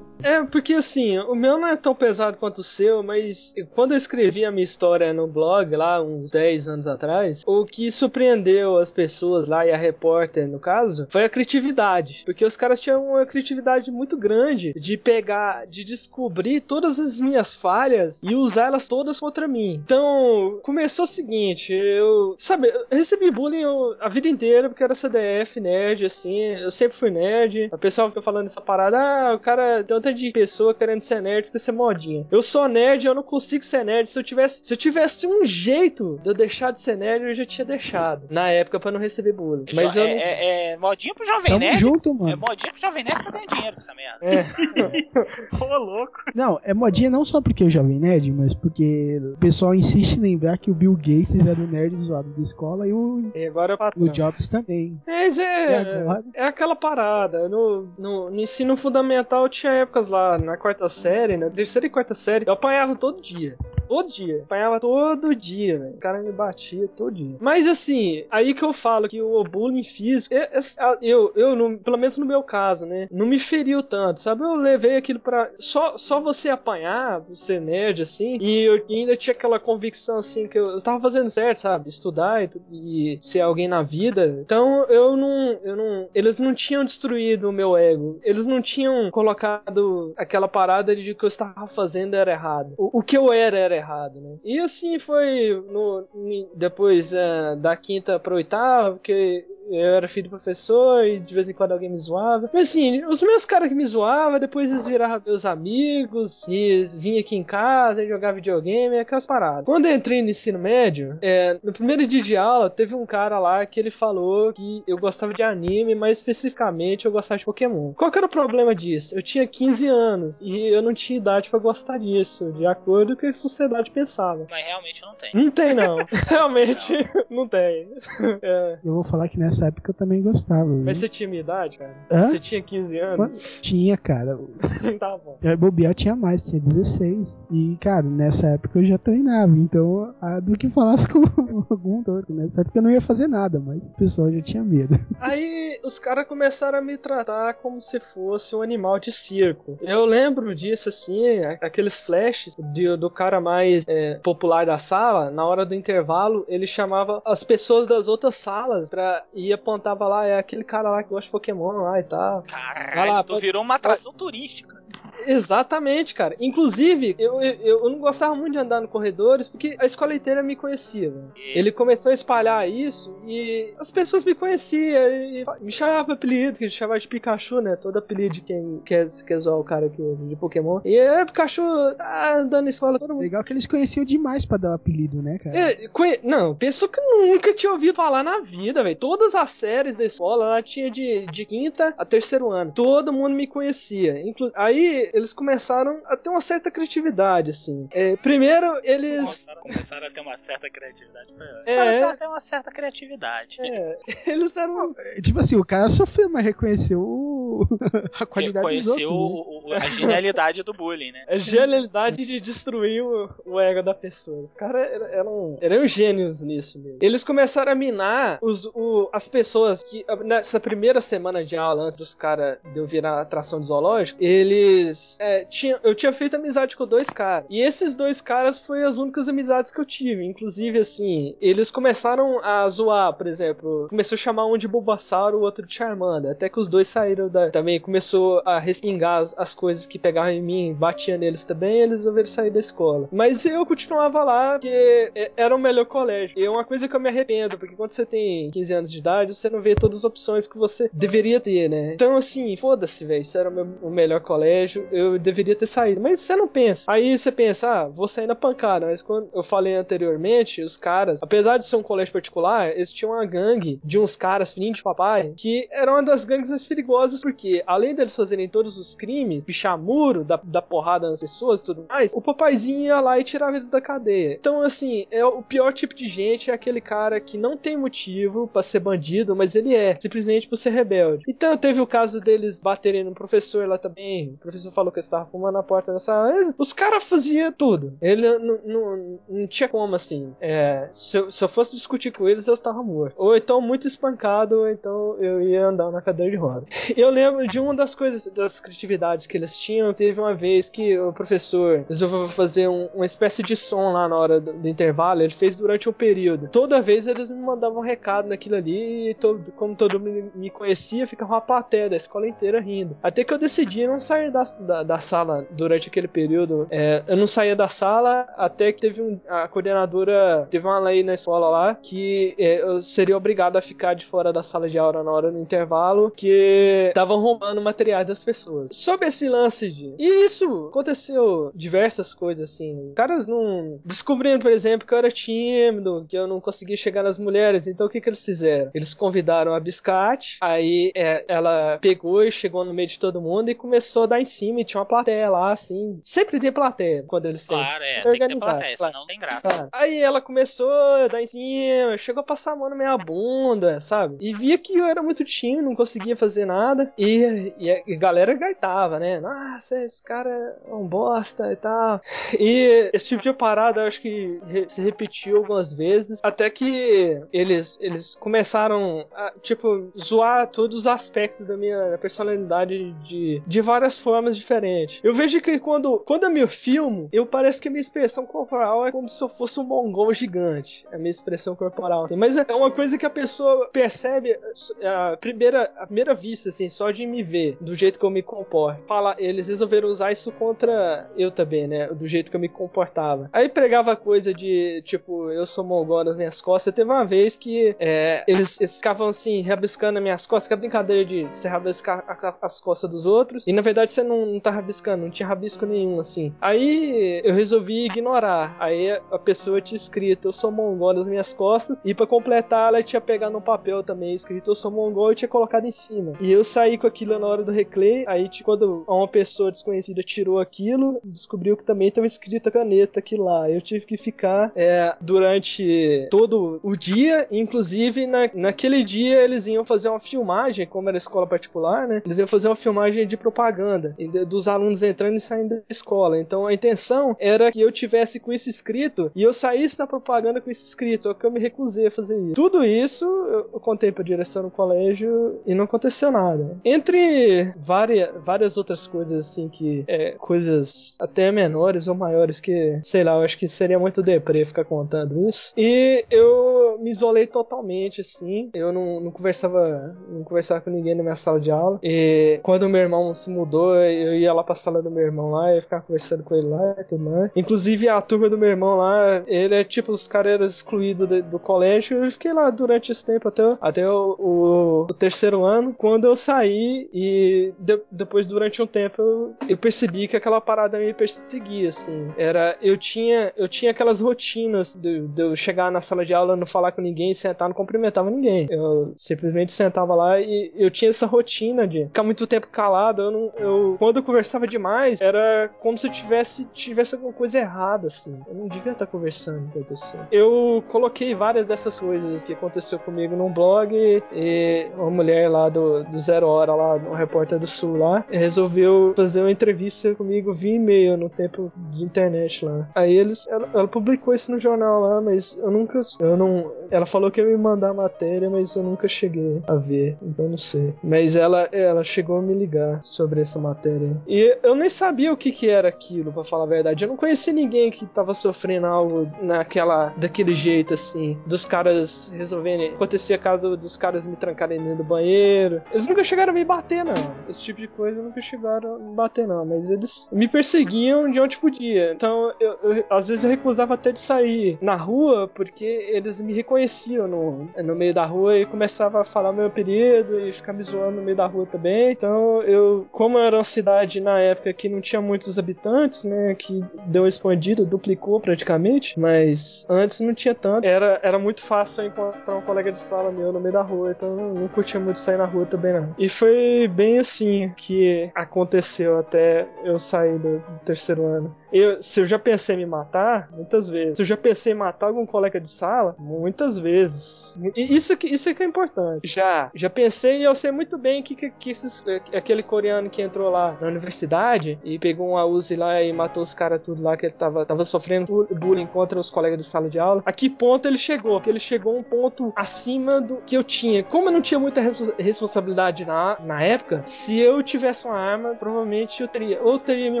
[0.22, 3.98] É, porque assim, o meu não é tão pesado quanto o seu, mas quando eu
[3.98, 8.90] escrevi a minha história no blog lá, uns 10 anos atrás, o que surpreendeu as
[8.90, 12.22] pessoas lá e a repórter, no caso, foi a criatividade.
[12.24, 17.54] Porque os caras tinham uma criatividade muito grande de pegar, de descobrir todas as minhas
[17.54, 19.80] falhas e usar elas todas contra mim.
[19.84, 23.64] Então, começou o seguinte, eu, sabe, eu recebi bullying
[24.00, 27.68] a vida inteira porque era CDF, nerd, assim, eu sempre fui nerd.
[27.72, 31.20] A pessoa fica falando essa parada, ah, o cara tem tanta de pessoa querendo ser
[31.20, 32.26] nerd, fica ser modinha.
[32.30, 34.08] Eu sou nerd, eu não consigo ser nerd.
[34.08, 37.34] Se eu tivesse, se eu tivesse um jeito de eu deixar de ser nerd, eu
[37.34, 38.26] já tinha deixado.
[38.30, 39.64] Na época, pra não receber bullying.
[39.74, 40.22] Mas Jo- eu é, não...
[40.22, 41.78] é, é modinho pro Jovem Tamo Nerd.
[41.78, 42.36] junto, É mano.
[42.38, 44.18] modinho pro Jovem Nerd pra ganhar dinheiro com essa merda.
[44.22, 45.58] É.
[45.64, 46.12] Ô, louco.
[46.34, 50.16] Não, é modinha não só porque é o Jovem Nerd, mas porque o pessoal insiste
[50.16, 53.46] em lembrar que o Bill Gates era o nerd zoado da escola e o, E
[53.46, 54.08] agora é o.
[54.08, 54.98] Jobs também.
[55.06, 56.24] Mas é, agora?
[56.34, 57.48] é aquela parada.
[57.48, 62.14] No, no, no ensino fundamental tinha épocas lá, na quarta série, na terceira e quarta
[62.14, 63.56] série, eu apanhava todo dia.
[63.88, 64.42] Todo dia.
[64.44, 65.94] Apanhava todo dia, velho.
[65.94, 67.36] O cara me batia todo dia.
[67.40, 71.78] Mas assim, aí que eu falo que o bullying físico, é- é- eu, eu, no-
[71.78, 74.42] pelo menos no meu caso, né, não me feriu tanto, sabe?
[74.42, 75.50] Eu levei aquilo pra.
[75.58, 80.58] Só, só você apanhar, você nerd, assim, e eu ainda tinha aquela convicção, assim, que
[80.58, 81.88] eu, eu tava fazendo certo, sabe?
[81.88, 84.38] Estudar e, e ser alguém na vida.
[84.44, 86.08] Então eu não, eu não.
[86.14, 88.18] Eles não tinham destruído o meu ego.
[88.22, 92.74] Eles não tinham colocado aquela parada de que eu estava fazendo era errado.
[92.76, 94.38] O, o que eu era era errado, né?
[94.44, 96.06] E assim foi no,
[96.54, 101.48] depois eh, da quinta pra oitava, porque eu era filho do professor e de vez
[101.48, 102.50] em quando alguém me zoava.
[102.52, 107.20] Mas assim, os meus caras que me zoavam, depois eles viravam meus amigos e vinha
[107.20, 109.64] aqui em casa e jogava videogame, aquelas paradas.
[109.64, 113.38] Quando eu entrei no ensino médio, é, no primeiro dia de aula, teve um cara
[113.38, 117.92] lá que ele falou que eu gostava de anime, mas especificamente eu gostava de Pokémon.
[117.94, 119.14] Qual que era o problema disso?
[119.14, 123.12] Eu tinha 15 anos e eu não tinha idade pra gostar disso, de acordo com
[123.14, 124.46] o que a sociedade pensava.
[124.50, 125.30] Mas realmente não tem.
[125.34, 125.96] Não tem, não.
[126.28, 126.92] Realmente,
[127.30, 127.88] não tem.
[128.42, 128.78] É.
[128.84, 130.64] Eu vou falar que nessa época eu também gostava.
[130.68, 130.84] viu?
[130.84, 131.94] Mas você tinha minha idade, cara?
[132.10, 132.28] Hã?
[132.28, 133.58] Você tinha 15 anos?
[133.62, 134.38] Tinha, cara.
[134.98, 135.38] tá bom.
[135.42, 137.44] Já bobear tinha mais, tinha 16.
[137.50, 139.52] E, cara, nessa época eu já treinava.
[139.56, 141.22] Então, ah, do que falasse com
[141.70, 142.48] algum torto, né?
[142.48, 144.98] Certo que eu não ia fazer nada, mas o pessoal já tinha medo.
[145.20, 149.78] Aí os caras começaram a me tratar como se fosse um animal de circo.
[149.80, 155.30] Eu lembro disso assim, a- aqueles flashes de- do cara mais é, popular da sala,
[155.30, 160.26] na hora do intervalo, ele chamava as pessoas das outras salas pra, e apontava lá,
[160.26, 162.42] é aquele cara lá que gosta de Pokémon lá e tal.
[162.42, 164.77] Caralho, lá, tu pode- virou uma atração turística.
[165.26, 166.34] Exatamente, cara.
[166.40, 170.42] Inclusive, eu, eu, eu não gostava muito de andar no corredores porque a escola inteira
[170.42, 171.32] me conhecia, velho.
[171.54, 176.64] Ele começou a espalhar isso e as pessoas me conheciam e me chamavam apelido, que
[176.64, 177.76] a gente chamava de Pikachu, né?
[177.76, 180.80] Todo apelido de quem quer, quer zoar o cara aqui de Pokémon.
[180.84, 181.62] E é Pikachu
[181.96, 183.22] tá andando na escola, todo mundo.
[183.22, 185.58] Legal que eles conheciam demais pra dar o apelido, né, cara?
[185.58, 188.96] É, conhe- Não, pessoa que eu nunca tinha ouvido falar na vida, velho.
[188.96, 192.72] Todas as séries da escola, ela tinha de, de quinta a terceiro ano.
[192.74, 194.20] Todo mundo me conhecia.
[194.20, 197.88] Inclu aí eles começaram a ter uma certa criatividade, assim.
[197.92, 199.20] É, primeiro, eles.
[199.24, 201.32] Começaram, começaram a ter uma certa criatividade.
[201.66, 201.74] É.
[201.74, 203.56] Começaram a ter uma certa criatividade.
[203.60, 204.94] É, eles eram.
[204.98, 207.66] É, Tipo assim, o cara sofreu, mas reconheceu o-
[208.20, 209.70] a qualidade dos Conheceu outros.
[209.70, 209.76] né?
[209.78, 211.24] o- a genialidade do bullying, né?
[211.28, 214.40] A genialidade de destruir o, o ego da pessoa.
[214.42, 216.98] Os caras eram, eram, eram gênios nisso mesmo.
[217.02, 221.98] Eles começaram a minar os, o- as pessoas que, nessa primeira semana de aula, antes
[221.98, 224.97] dos caras de eu virar atração do zoológico, eles.
[225.18, 227.46] É, tinha, eu tinha feito amizade com dois caras.
[227.50, 230.24] E esses dois caras foram as únicas amizades que eu tive.
[230.24, 233.86] Inclusive, assim, eles começaram a zoar, por exemplo.
[233.88, 236.32] Começou a chamar um de Bulbasauro, o outro de Charmander.
[236.32, 237.50] Até que os dois saíram da.
[237.50, 241.98] Também começou a respingar as, as coisas que pegavam em mim, batia neles também, eles
[241.98, 243.08] resolveram sair da escola.
[243.12, 246.38] Mas eu continuava lá, porque é- era o melhor colégio.
[246.38, 248.98] E é uma coisa que eu me arrependo, porque quando você tem 15 anos de
[248.98, 251.94] idade, você não vê todas as opções que você deveria ter, né?
[251.94, 253.22] Então, assim, foda-se, velho.
[253.22, 254.87] Isso era o, meu- o melhor colégio.
[254.90, 256.00] Eu deveria ter saído.
[256.00, 256.90] Mas você não pensa.
[256.90, 258.86] Aí você pensa, ah, vou sair na pancada.
[258.86, 263.12] Mas quando eu falei anteriormente, os caras, apesar de ser um colégio particular, eles tinham
[263.12, 267.20] uma gangue de uns caras filhinhos de papai que era uma das gangues mais perigosas
[267.20, 271.64] porque, além deles fazerem todos os crimes, pichar muro, dar, dar porrada nas pessoas e
[271.64, 274.36] tudo mais, o papaizinho ia lá e tirava eles da cadeia.
[274.38, 278.48] Então, assim, é o pior tipo de gente é aquele cara que não tem motivo
[278.48, 281.24] pra ser bandido, mas ele é, simplesmente por ser rebelde.
[281.28, 284.30] Então, teve o caso deles baterem no professor lá também.
[284.30, 286.54] O professor falou que eles estavam fumando na porta da sala.
[286.56, 287.96] Os caras faziam tudo.
[288.00, 290.32] Ele não, não, não tinha como, assim.
[290.40, 293.14] É, se, eu, se eu fosse discutir com eles, eu estava morto.
[293.16, 296.66] Ou então muito espancado, ou então eu ia andar na cadeira de roda.
[296.96, 299.92] Eu lembro de uma das coisas, das criatividades que eles tinham.
[299.94, 304.16] Teve uma vez que o professor resolveu fazer um, uma espécie de som lá na
[304.16, 305.22] hora do, do intervalo.
[305.22, 306.48] Ele fez durante um período.
[306.48, 309.10] Toda vez eles me mandavam um recado naquilo ali.
[309.10, 312.96] E todo, como todo mundo me conhecia, ficava uma plateia da escola inteira rindo.
[313.02, 316.66] Até que eu decidi não sair da, da, da sala durante aquele período.
[316.70, 319.20] É, eu não saía da sala até que teve um.
[319.28, 323.94] A coordenadora teve uma lei na escola lá que é, eu seria obrigado a ficar
[323.94, 328.22] de fora da sala de aula na hora do intervalo, que estavam roubando materiais das
[328.22, 328.68] pessoas.
[328.72, 329.94] Sobre esse lance de.
[329.98, 332.92] E isso aconteceu diversas coisas assim.
[332.94, 333.78] Caras não.
[333.84, 337.66] Descobrindo, por exemplo, que eu era tímido, que eu não conseguia chegar nas mulheres.
[337.66, 338.70] Então o que, que eles fizeram?
[338.74, 343.50] Eles convidaram a Biscate, aí é, ela pegou e chegou no meio de todo mundo
[343.50, 344.47] e começou a dar em cima.
[344.56, 346.00] E tinha uma plateia lá, assim.
[346.04, 347.56] Sempre tem plateia quando eles têm.
[347.56, 348.92] Claro, é, tem que ter plateia, claro.
[348.92, 349.40] senão não tem graça.
[349.40, 349.68] Claro.
[349.72, 353.80] Aí ela começou a dar em cima, chegou a passar a mão na minha bunda,
[353.80, 354.16] sabe?
[354.20, 356.92] E via que eu era muito tímido, não conseguia fazer nada.
[356.96, 359.20] E, e a galera gaitava, né?
[359.20, 360.30] Nossa, esse cara
[360.66, 362.00] é um bosta e tal.
[362.38, 366.20] E esse tipo de parada eu acho que se repetiu algumas vezes.
[366.22, 373.42] Até que eles, eles começaram a, tipo, zoar todos os aspectos da minha personalidade de,
[373.46, 375.00] de várias formas diferentes.
[375.02, 378.86] Eu vejo que quando, quando eu me filmo, eu parece que a minha expressão corporal
[378.86, 380.86] é como se eu fosse um mongol gigante.
[380.92, 382.04] A minha expressão corporal.
[382.04, 382.16] assim.
[382.16, 384.38] Mas é uma coisa que a pessoa percebe
[384.82, 388.22] a primeira, a primeira vista, assim, só de me ver, do jeito que eu me
[388.22, 388.82] comporto.
[388.84, 391.88] Fala, eles resolveram usar isso contra eu também, né?
[391.88, 393.28] Do jeito que eu me comportava.
[393.32, 396.74] Aí pregava coisa de, tipo, eu sou mongol nas minhas costas.
[396.74, 400.56] Teve uma vez que é, eles, eles ficavam assim, rabiscando as minhas costas, que é
[400.56, 402.04] brincadeira de você rabiscar
[402.42, 403.46] as costas dos outros.
[403.46, 406.32] E na verdade você não, não tá rabiscando, não tinha rabisco nenhum, assim.
[406.40, 408.56] Aí eu resolvi ignorar.
[408.58, 411.80] Aí a pessoa tinha escrito, eu sou mongol nas minhas costas.
[411.84, 415.28] E pra completar, ela tinha pegado no papel também, escrito, eu sou mongol, e tinha
[415.28, 416.12] colocado em cima.
[416.20, 418.04] E eu saí com aquilo na hora do recreio.
[418.08, 423.16] Aí, quando uma pessoa desconhecida tirou aquilo, descobriu que também estava escrita a caneta aqui
[423.16, 423.50] lá.
[423.50, 429.64] Eu tive que ficar é, durante todo o dia, inclusive na, naquele dia eles iam
[429.64, 432.02] fazer uma filmagem, como era escola particular, né?
[432.04, 436.18] Eles iam fazer uma filmagem de propaganda e dos alunos entrando e saindo da escola.
[436.18, 440.40] Então a intenção era que eu tivesse com isso escrito e eu saísse na propaganda
[440.40, 442.34] com isso escrito, só que eu me recusei a fazer isso.
[442.34, 446.58] Tudo isso eu contei pra direção no colégio e não aconteceu nada.
[446.64, 453.04] Entre várias, várias outras coisas, assim, que é, coisas até menores ou maiores que, sei
[453.04, 455.52] lá, eu acho que seria muito deprê ficar contando isso.
[455.56, 458.50] E eu me isolei totalmente, assim.
[458.54, 461.78] Eu não, não conversava, não conversava com ninguém na minha sala de aula.
[461.82, 465.54] E quando meu irmão se mudou, eu ia lá pra sala do meu irmão lá
[465.56, 467.30] e ficava conversando com ele lá e tudo mais.
[467.36, 472.04] Inclusive a turma do meu irmão lá, ele é tipo, os caras excluídos do colégio.
[472.04, 475.74] Eu fiquei lá durante esse tempo até, até o, o- o terceiro ano.
[475.76, 480.78] Quando eu saí e de- depois, durante um tempo, eu, eu percebi que aquela parada
[480.78, 482.08] me perseguia, assim.
[482.16, 486.36] Era, eu tinha, eu tinha aquelas rotinas de, de eu chegar na sala de aula,
[486.36, 488.46] não falar com ninguém, sentar, não cumprimentava ninguém.
[488.50, 493.02] Eu simplesmente sentava lá e eu tinha essa rotina de ficar muito tempo calado.
[493.02, 497.38] Eu não, eu, quando eu conversava demais, era como se eu tivesse, tivesse alguma coisa
[497.38, 498.18] errada, assim.
[498.26, 500.08] Eu não devia estar conversando com a pessoa.
[500.10, 503.72] Eu coloquei várias dessas coisas que aconteceu comigo num blog
[504.12, 508.92] e uma mulher lá do, do Zero Hora, lá, um repórter do Sul lá, resolveu
[508.96, 512.68] fazer uma entrevista comigo via e-mail no tempo de internet lá.
[512.74, 516.86] Aí eles, ela, ela publicou isso no jornal lá, mas eu nunca, eu não, ela
[516.86, 520.38] falou que ia me mandar a matéria, mas eu nunca cheguei a ver, então não
[520.38, 520.74] sei.
[520.82, 523.87] Mas ela, ela chegou a me ligar sobre essa matéria.
[524.06, 526.84] E eu nem sabia o que que era aquilo, pra falar a verdade.
[526.84, 532.74] Eu não conheci ninguém que tava sofrendo algo naquela, daquele jeito assim, dos caras resolverem.
[532.74, 535.62] Acontecia caso dos caras me trancarem dentro do banheiro.
[535.72, 537.14] Eles nunca chegaram a me bater, não.
[537.28, 539.44] Esse tipo de coisa nunca chegaram a me bater, não.
[539.44, 541.92] Mas eles me perseguiam de onde podia.
[541.92, 546.32] Então, eu, eu- às vezes eu recusava até de sair na rua, porque eles me
[546.32, 550.62] reconheciam no, no meio da rua e começava a falar meu apelido e ficar me
[550.62, 551.92] zoando no meio da rua também.
[551.92, 556.34] Então, eu, como era uma cidade cidade na época que não tinha muitos habitantes, né?
[556.34, 560.64] Que deu uma expandida, duplicou praticamente, mas antes não tinha tanto.
[560.64, 564.08] Era, era muito fácil encontrar um colega de sala meu no meio da rua, então
[564.08, 565.94] eu não curtia muito sair na rua também não.
[565.98, 571.34] E foi bem assim que aconteceu até eu sair do terceiro ano.
[571.52, 573.96] Eu, se eu já pensei em me matar, muitas vezes.
[573.96, 577.34] Se eu já pensei em matar algum colega de sala, muitas vezes.
[577.56, 579.06] E isso isso que é importante.
[579.08, 581.82] Já, já pensei e eu sei muito bem que, que, que esses,
[582.14, 586.34] aquele coreano que entrou lá na universidade e pegou uma Uzi lá e matou os
[586.34, 589.68] caras tudo lá que ele tava, tava sofrendo bu- bullying contra os colegas de sala
[589.68, 590.02] de aula.
[590.04, 591.20] A que ponto ele chegou?
[591.20, 593.82] Que ele chegou a um ponto acima do que eu tinha.
[593.84, 598.34] Como eu não tinha muita res- responsabilidade na, na época, se eu tivesse uma arma,
[598.34, 600.00] provavelmente eu teria ou teria me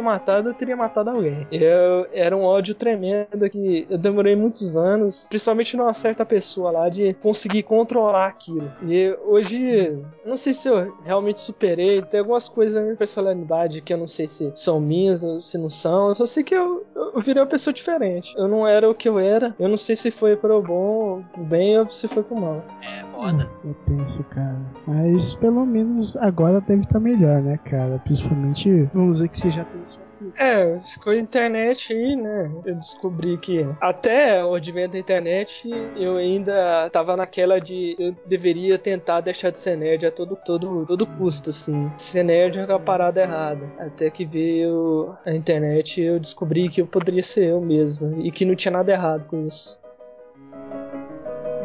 [0.00, 1.37] matado ou teria matado alguém.
[1.50, 6.88] Eu era um ódio tremendo que eu demorei muitos anos, principalmente numa certa pessoa lá,
[6.88, 8.70] de conseguir controlar aquilo.
[8.82, 13.92] E hoje, não sei se eu realmente superei, tem algumas coisas na minha personalidade que
[13.92, 16.08] eu não sei se são minhas ou se não são.
[16.08, 18.32] Eu só sei que eu, eu virei uma pessoa diferente.
[18.36, 19.54] Eu não era o que eu era.
[19.58, 22.64] Eu não sei se foi pro bom, pro bem ou se foi pro mal.
[22.82, 23.48] É foda.
[23.64, 24.58] É tenso, cara.
[24.86, 28.00] Mas pelo menos agora deve estar melhor, né, cara?
[28.04, 32.50] Principalmente, vamos dizer que você já tem sua É, com a internet aí, né?
[32.64, 38.78] Eu descobri que até o advento da internet eu ainda tava naquela de eu deveria
[38.78, 41.90] tentar deixar de ser nerd a todo, todo, todo custo, assim.
[41.96, 43.66] Ser nerd era a parada errada.
[43.78, 48.44] Até que veio a internet eu descobri que eu poderia ser eu mesmo e que
[48.44, 49.78] não tinha nada errado com isso.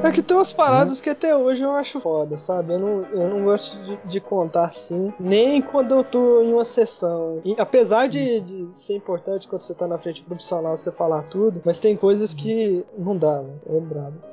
[0.03, 2.73] É que tem umas paradas que até hoje eu acho foda, sabe?
[2.73, 6.65] Eu não, eu não gosto de, de contar assim, nem quando eu tô em uma
[6.65, 7.41] sessão.
[7.45, 11.23] E, apesar de, de ser importante quando você tá na frente do profissional você falar
[11.23, 13.53] tudo, mas tem coisas que não dá, né?
[13.67, 14.32] É brabo.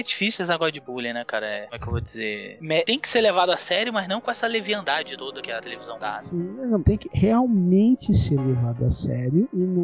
[0.00, 1.46] É difícil esse negócio de bullying, né, cara?
[1.46, 2.58] É, como é que eu vou dizer?
[2.60, 5.60] Me- Tem que ser levado a sério, mas não com essa leviandade toda que a
[5.60, 6.20] televisão dá.
[6.20, 6.38] Sim,
[6.70, 9.82] não, tem que realmente ser levado a sério e não,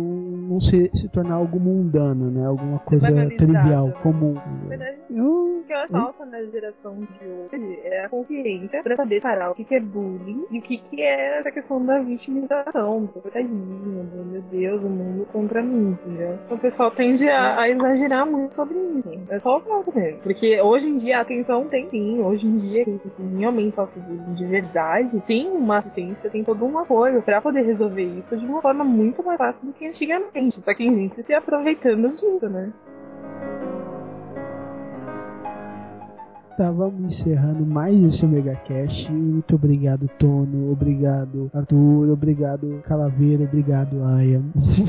[0.49, 2.47] não se, se tornar algo mundano, né?
[2.47, 3.95] Alguma coisa trivial, né?
[4.03, 4.35] comum.
[4.35, 8.83] Na verdade, Eu, O que eu acho falta na geração de hoje é a consciência
[8.83, 11.85] pra saber parar o que que é bullying e o que que é essa questão
[11.85, 16.39] da vitimização, do coitadinho, do meu Deus, o mundo contra mim, entendeu?
[16.51, 19.27] O pessoal tende a, a exagerar muito sobre isso.
[19.29, 20.06] É só o falta mesmo.
[20.23, 24.01] Porque hoje em dia a atenção tem sim, hoje em dia quem quem realmente sofre
[24.01, 28.61] de verdade tem uma assistência, tem todo um apoio pra poder resolver isso de uma
[28.61, 30.61] forma muito mais fácil do que antigamente.
[30.61, 32.73] Só que tem gente se aproveitando disso, né?
[36.57, 39.09] Tá, vamos encerrando mais esse Omega Cash.
[39.11, 40.73] Muito obrigado, Tono.
[40.73, 42.11] Obrigado, Arthur.
[42.11, 43.45] Obrigado, Calaveira.
[43.45, 44.41] Obrigado, Aya.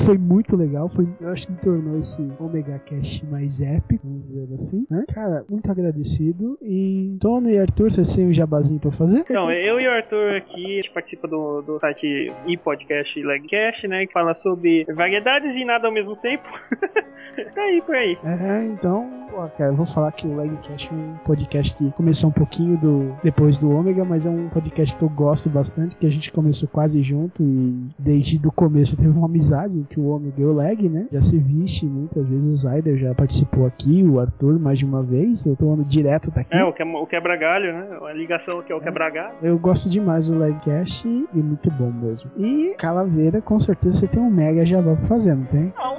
[0.05, 0.87] Foi muito legal.
[0.87, 4.87] Foi, eu acho que tornou esse Omega Cash mais épico, vamos dizer assim.
[4.89, 5.03] Né?
[5.13, 6.57] Cara, muito agradecido.
[6.61, 9.19] E Tono e Arthur, vocês têm um jabazinho pra fazer?
[9.19, 13.87] Então, eu e o Arthur aqui, a gente participa do, do site e podcast Legcast,
[13.87, 14.05] né?
[14.05, 16.47] Que fala sobre variedades e nada ao mesmo tempo.
[17.53, 18.17] tá aí, por aí.
[18.23, 22.29] É, então, pô, cara, eu vou falar que o Legcast é um podcast que começou
[22.29, 26.05] um pouquinho do depois do Ômega, mas é um podcast que eu gosto bastante, que
[26.05, 30.41] a gente começou quase junto e desde o começo teve uma amizade que o Ômega
[30.41, 31.07] e o Leg, né?
[31.11, 35.03] Já se viste muitas vezes, o Zyder já participou aqui, o Arthur mais de uma
[35.03, 36.55] vez, eu tô falando direto daqui.
[36.55, 37.97] É, o, que, o quebra-galho, né?
[38.01, 39.35] A ligação que é o quebra-galho.
[39.41, 42.29] Eu gosto demais do Legcast e muito bom mesmo.
[42.37, 45.73] E Calaveira, com certeza você tem um mega jabá pra fazer, não tem?
[45.77, 45.97] Não.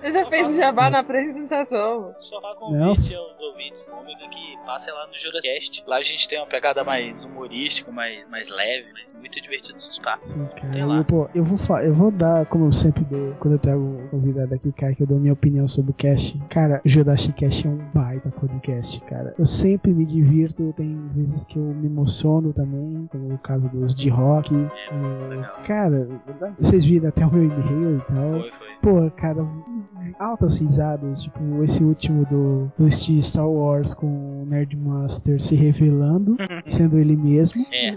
[0.00, 2.14] Você já fez o jabá na apresentação.
[2.18, 2.94] Só faz Não.
[2.94, 4.56] convite aos ouvintes do Ômega que
[4.86, 5.84] passem lá no Juracast.
[5.86, 9.82] Lá a gente tem uma pegada mais humorística, mais, mais leve, mas muito divertido de
[9.82, 10.18] escutar.
[10.22, 10.72] Sim, cara.
[10.72, 14.08] Sei pô, eu vou eu vou dar, como eu sempre dou, quando eu trago um
[14.08, 16.38] convidado aqui, cara, que eu dou minha opinião sobre o cast.
[16.48, 19.34] Cara, o Jodashi Cast é um baita podcast, cara.
[19.38, 23.94] Eu sempre me divirto, tem vezes que eu me emociono também, como o caso dos
[23.94, 24.54] de rock.
[24.54, 25.52] Legal.
[25.66, 26.08] cara,
[26.58, 28.32] vocês viram até o meu e-mail e tal.
[28.32, 28.66] Foi, foi.
[28.82, 29.44] Pô, cara,
[30.18, 34.06] altas risadas, tipo, esse último do, do Star Wars com
[34.42, 34.46] o
[34.76, 36.36] Nerdmaster se revelando,
[36.68, 37.64] sendo ele mesmo.
[37.72, 37.95] É.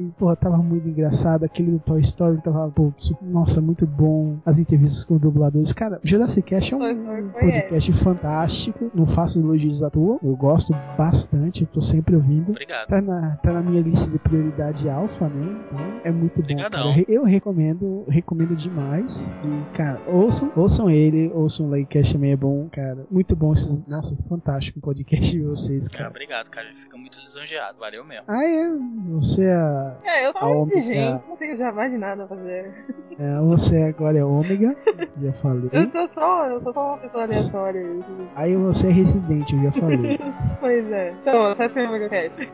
[0.00, 1.44] E, porra, tava muito engraçado.
[1.44, 4.38] Aquele do Toy Story tava, pô, nossa, muito bom.
[4.46, 5.72] As entrevistas com dubladores.
[5.72, 8.90] Cara, Jurassic Cast é um Foi, foi, foi podcast fantástico.
[8.94, 10.18] Não faço elogios à toa.
[10.22, 12.50] Eu gosto bastante, eu tô sempre ouvindo.
[12.50, 12.88] Obrigado.
[12.88, 15.60] Tá na, tá na minha lista de prioridade alfa, né?
[15.66, 16.56] Então, é muito bom.
[16.56, 17.04] Cara.
[17.06, 19.30] Eu recomendo, recomendo demais.
[19.44, 23.04] E, cara, ouçam, ouçam ele, ouçam o Lightcast também é bom, cara.
[23.10, 23.86] Muito bom esses.
[23.86, 26.10] Nossa, fantástico o podcast de vocês, Cara, cara.
[26.10, 26.66] obrigado, cara.
[26.84, 27.78] Fica muito lisonjeado.
[27.78, 28.24] Valeu mesmo.
[28.28, 28.68] Ah, é.
[29.10, 32.26] Você é a É, eu sou um ômega- indigente, não tenho jamais de nada a
[32.28, 32.72] fazer.
[33.18, 34.74] É, você agora é ômega,
[35.20, 35.68] já falei.
[35.72, 37.86] Eu sou só, eu sou só uma pessoa aleatória.
[38.34, 40.18] Aí você é residente, eu já falei.
[40.60, 41.14] Pois é.
[41.22, 42.48] Então, até foi o Megacast.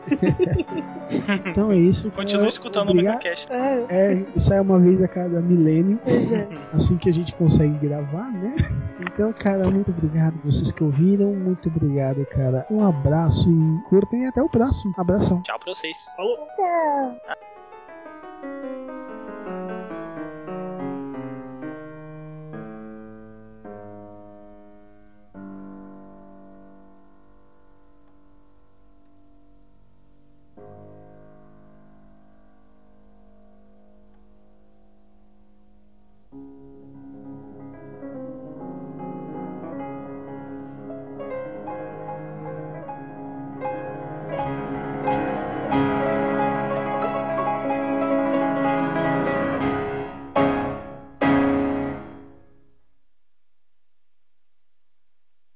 [1.49, 2.09] Então é isso.
[2.11, 2.49] Continua cara.
[2.49, 2.93] escutando o.
[2.95, 3.47] Megacast.
[3.51, 6.47] É, É, sai uma vez a cada milênio, pois é.
[6.73, 8.55] assim que a gente consegue gravar, né?
[9.01, 12.65] Então, cara, muito obrigado vocês que ouviram, muito obrigado, cara.
[12.71, 14.93] Um abraço e curtem e até o próximo.
[14.97, 15.41] Abração.
[15.43, 15.97] Tchau pra vocês.
[16.15, 16.37] Falou.
[17.27, 18.96] うん。